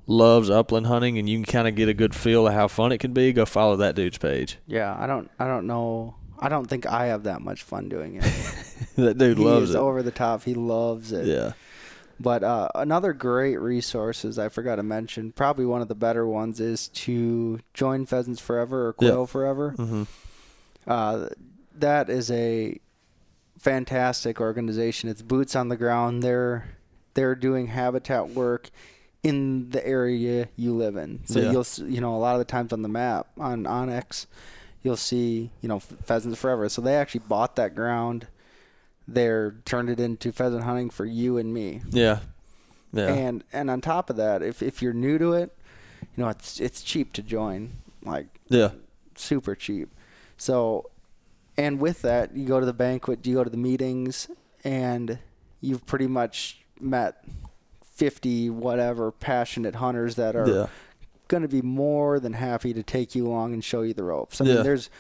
[0.08, 2.92] loves upland hunting and you can kind of get a good feel of how fun
[2.92, 4.58] it can be, go follow that dude's page.
[4.68, 6.16] Yeah, I don't, I don't know.
[6.38, 8.24] I don't think I have that much fun doing it.
[8.96, 9.80] that dude he loves is it.
[9.80, 10.44] over the top.
[10.44, 11.26] He loves it.
[11.26, 11.54] Yeah.
[12.20, 16.26] But uh, another great resource is I forgot to mention, probably one of the better
[16.26, 19.10] ones is to join Pheasants Forever or Yeah.
[19.10, 19.76] Quail Forever.
[19.78, 20.04] Mm-hmm.
[20.88, 21.28] Uh,
[21.78, 22.80] that is a
[23.60, 25.10] fantastic organization.
[25.10, 26.24] It's boots on the ground.
[26.24, 26.66] They're
[27.16, 28.70] they're doing habitat work
[29.24, 31.22] in the area you live in.
[31.26, 31.52] So Yeah.
[31.52, 34.26] you'll you know a lot of the times on the map on onX,
[34.84, 36.70] you'll see you know Pheasants Forever.
[36.70, 38.28] So they actually bought that ground.
[39.08, 41.82] They're turned it into pheasant hunting for you and me.
[41.90, 42.20] Yeah.
[42.94, 43.14] Yeah.
[43.14, 45.56] And and on top of that, if if you're new to it,
[46.16, 47.74] you know it's it's cheap to join.
[48.04, 48.72] Like yeah.
[49.16, 49.90] super cheap.
[50.38, 50.90] So,
[51.58, 54.28] and with that, you go to the banquet, you go to the meetings,
[54.64, 55.20] and
[55.62, 57.24] you've pretty much met
[57.96, 60.68] 50 whatever passionate hunters that are Yeah.
[61.28, 64.42] going to be more than happy to take you along and show you the ropes.
[64.42, 64.56] I Yeah.
[64.56, 65.00] mean, there's th-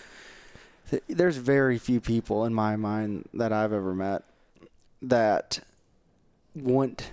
[1.08, 4.24] there's very few people in my mind that I've ever met
[5.02, 5.60] that
[6.56, 7.12] wouldn't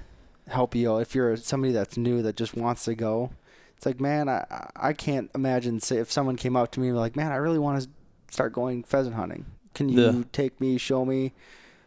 [0.49, 0.99] help you.
[0.99, 3.31] If you're somebody that's new that just wants to go,
[3.77, 6.97] it's like, man, I I can't imagine say if someone came up to me and
[6.97, 7.89] like, man, I really want to
[8.31, 9.47] start going pheasant hunting.
[9.75, 10.23] Can you Yeah.
[10.33, 11.33] take me, show me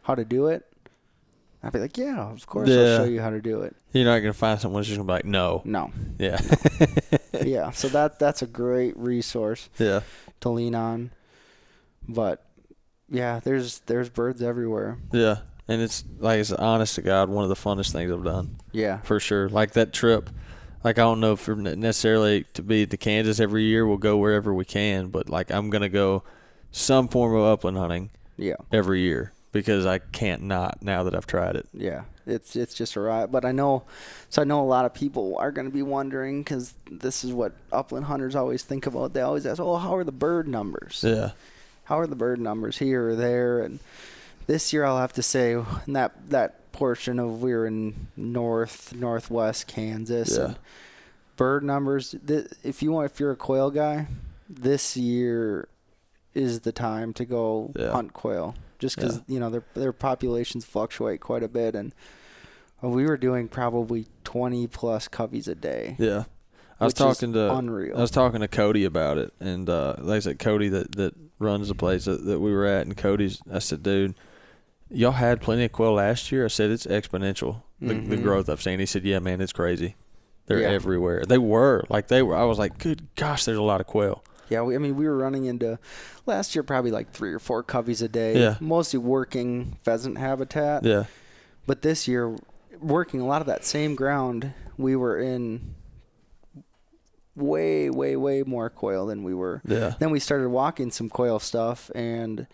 [0.04, 0.66] how to do it?
[1.64, 2.78] I'd be like, yeah, of course Yeah.
[2.78, 3.76] I'll show you how to do it.
[3.92, 5.62] You're not gonna find someone who's just gonna be like, no.
[5.66, 6.40] No, Yeah.
[7.44, 7.72] yeah.
[7.72, 10.02] So that that's a great resource yeah.
[10.42, 11.12] to lean on.
[12.08, 12.44] But
[13.10, 14.98] yeah, there's there's birds everywhere.
[15.12, 15.38] Yeah.
[15.68, 19.00] And it's like it's honest to God, one of the funnest things I've done Yeah.
[19.02, 19.50] for sure.
[19.50, 20.30] Like that trip.
[20.84, 23.88] Like I don't know if necessarily to be to Kansas every year.
[23.88, 26.24] We'll go wherever we can, but like I'm gonna go
[26.72, 28.56] some form of upland hunting Yeah.
[28.72, 31.68] every year because I can't not now that I've tried it.
[31.74, 32.04] Yeah.
[32.28, 33.32] It's it's just a riot.
[33.32, 33.84] But I know,
[34.30, 37.32] so I know a lot of people are going to be wondering because this is
[37.34, 39.14] what upland hunters always think about.
[39.14, 41.04] They always ask, "Oh, how are the bird numbers?
[41.06, 41.32] Yeah.
[41.86, 43.80] How are the bird numbers here or there?" And
[44.48, 48.94] this year, I'll have to say, in that that portion of we were in north
[48.94, 50.38] northwest Kansas.
[50.38, 50.46] Yeah.
[50.46, 50.56] And
[51.38, 52.16] bird numbers.
[52.26, 54.08] Th- if you want, if you're a quail guy,
[54.50, 55.68] this year
[56.34, 57.92] is the time to go Yeah.
[57.92, 58.56] hunt quail.
[58.78, 59.22] Just because Yeah.
[59.28, 61.94] you know their their populations fluctuate quite a bit, and
[62.84, 65.96] uh, we were doing probably 20 plus coveys a day.
[65.98, 66.26] Yeah.
[66.78, 67.98] I was talking to unreal.
[67.98, 71.14] I was talking to Cody about it, and uh, like I said, Cody that, that
[71.40, 73.42] runs the place that, that we were at, and Cody's.
[73.52, 74.16] I said, dude,
[74.90, 76.46] y'all had plenty of quail last year.
[76.46, 78.24] I said it's exponential the, the Mhm.
[78.24, 78.80] growth I've seen.
[78.80, 79.96] He said, yeah, man, it's crazy.
[80.48, 80.70] They're Yeah.
[80.70, 81.24] everywhere.
[81.28, 82.36] They were like they were.
[82.36, 84.24] I was like, good gosh, there's a lot of quail.
[84.48, 85.80] Yeah, we, I mean, we were running into
[86.28, 88.40] last year probably like three or four coveys a day.
[88.40, 88.58] Yeah.
[88.60, 90.84] Mostly working pheasant habitat.
[90.86, 91.06] Yeah,
[91.66, 92.36] But this year,
[92.80, 95.74] working a lot of that same ground, we were in
[97.36, 99.62] way, way, way more quail than we were.
[99.66, 99.94] yeah.
[100.00, 102.48] Then we started walking some quail stuff, and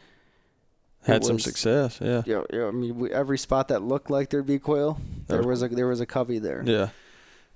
[1.03, 1.99] Had it some success.
[2.01, 5.39] Yeah, yeah, yeah, I mean, we, every spot that looked like there'd be quail, there
[5.39, 6.63] There- was a there was a covey there.
[6.65, 6.89] yeah,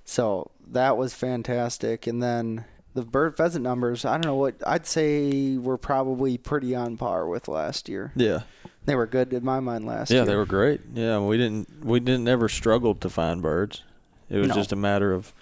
[0.04, 2.06] So that was fantastic.
[2.06, 2.64] And then
[2.94, 7.26] the bird pheasant numbers, I don't know what I'd say were probably pretty on par
[7.28, 8.12] with last year.
[8.16, 8.40] Yeah.
[8.86, 10.22] They were good in my mind last Yeah, year.
[10.22, 10.80] Yeah, they were great.
[10.94, 13.82] Yeah, we didn't we didn't ever struggle to find birds.
[14.30, 14.54] It was No.
[14.54, 15.32] just a matter of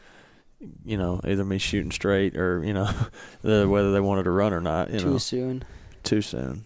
[0.85, 2.91] you know, either me shooting straight or, you know,
[3.43, 5.19] the whether they wanted to run or not, you too know.
[5.19, 5.65] soon.
[6.03, 6.65] Too soon.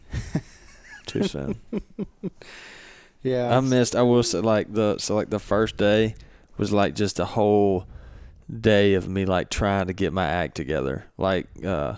[1.07, 1.59] Too soon.
[3.23, 3.57] Yeah.
[3.57, 6.15] I missed I will say like the so like the first day
[6.59, 7.87] was like just a whole
[8.61, 11.07] day of me like trying to get my act together.
[11.17, 11.97] Like uh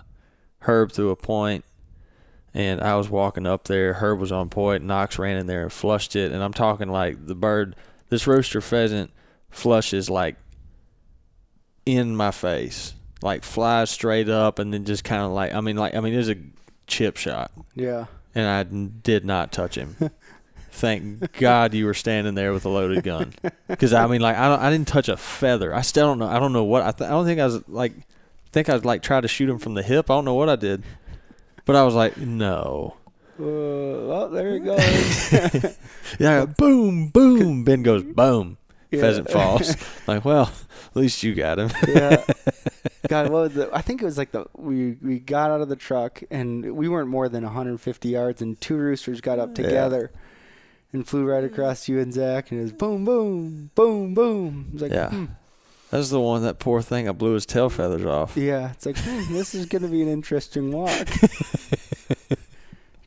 [0.61, 1.65] Herb threw a point
[2.55, 5.73] and I was walking up there, Herb was on point, Knox ran in there and
[5.73, 7.77] flushed it and I'm talking like the bird
[8.11, 9.11] this rooster pheasant
[9.51, 10.37] flushes like
[11.87, 12.95] in my face.
[13.23, 16.19] Like flies straight up and then just kinda like I mean like I mean it
[16.19, 16.37] was a
[16.87, 18.07] chip shot yeah.
[18.35, 19.97] and I did not touch him.
[20.73, 23.35] Thank God you were standing there with a loaded gun,
[23.69, 25.75] because I mean, like I don't, I didn't touch a feather.
[25.75, 26.27] I still don't know.
[26.29, 26.93] I don't know what I.
[26.93, 27.93] Th- I don't think I was like,
[28.53, 30.11] think I was like try to shoot him from the hip.
[30.11, 30.83] I don't know what I did,
[31.67, 32.97] but I was like, no.
[33.39, 35.77] Uh, well, there it goes.
[36.19, 37.65] Yeah, boom, boom.
[37.65, 38.57] Ben goes boom.
[38.91, 39.01] Yeah.
[39.01, 39.77] Pheasant falls.
[40.07, 40.51] like, well,
[40.91, 41.71] at least you got him.
[41.89, 42.25] yeah.
[43.09, 45.69] God, what was the, I think it was like the we we got out of
[45.69, 49.65] the truck and we weren't more than 150 yards and two roosters got up Yeah.
[49.65, 50.11] together
[50.93, 54.67] and flew right across you and Zach and it was boom boom boom boom.
[54.69, 55.11] It was like Yeah.
[55.11, 55.25] hmm.
[55.91, 56.43] That's the one.
[56.43, 57.09] That poor thing.
[57.09, 58.37] I blew his tail feathers off.
[58.37, 61.09] yeah, it's like hmm, this is gonna be an interesting walk.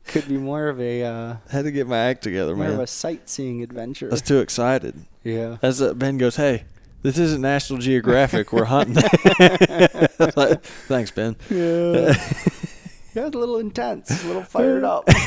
[0.06, 2.86] Could be more of a uh, Had to get my act together, more of a
[2.86, 4.08] sightseeing adventure.
[4.08, 4.94] I was too excited.
[5.24, 5.56] Yeah.
[5.62, 6.64] As uh, Ben goes, hey,
[7.02, 8.52] this isn't National Geographic.
[8.52, 8.96] We're hunting.
[10.36, 11.36] Like, Thanks, Ben.
[11.50, 12.14] Yeah.
[13.14, 15.08] yeah, it's a little intense, a little fired up.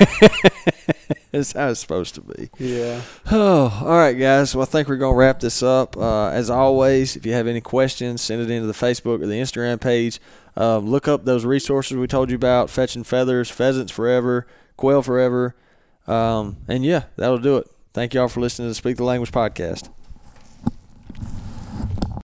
[1.33, 2.49] It's how it's supposed to be.
[2.57, 3.01] Yeah.
[3.31, 4.55] Oh, all right, guys.
[4.55, 5.97] Well, I think we're going to wrap this up.
[5.97, 9.33] Uh, as always, if you have any questions, send it into the Facebook or the
[9.33, 10.19] Instagram page.
[10.55, 15.55] Um, look up those resources we told you about Fetching Feathers, Pheasants Forever, Quail Forever.
[16.07, 17.67] Um, and yeah, that'll do it.
[17.97, 19.89] Thank y'all for listening to the Speak the Language podcast.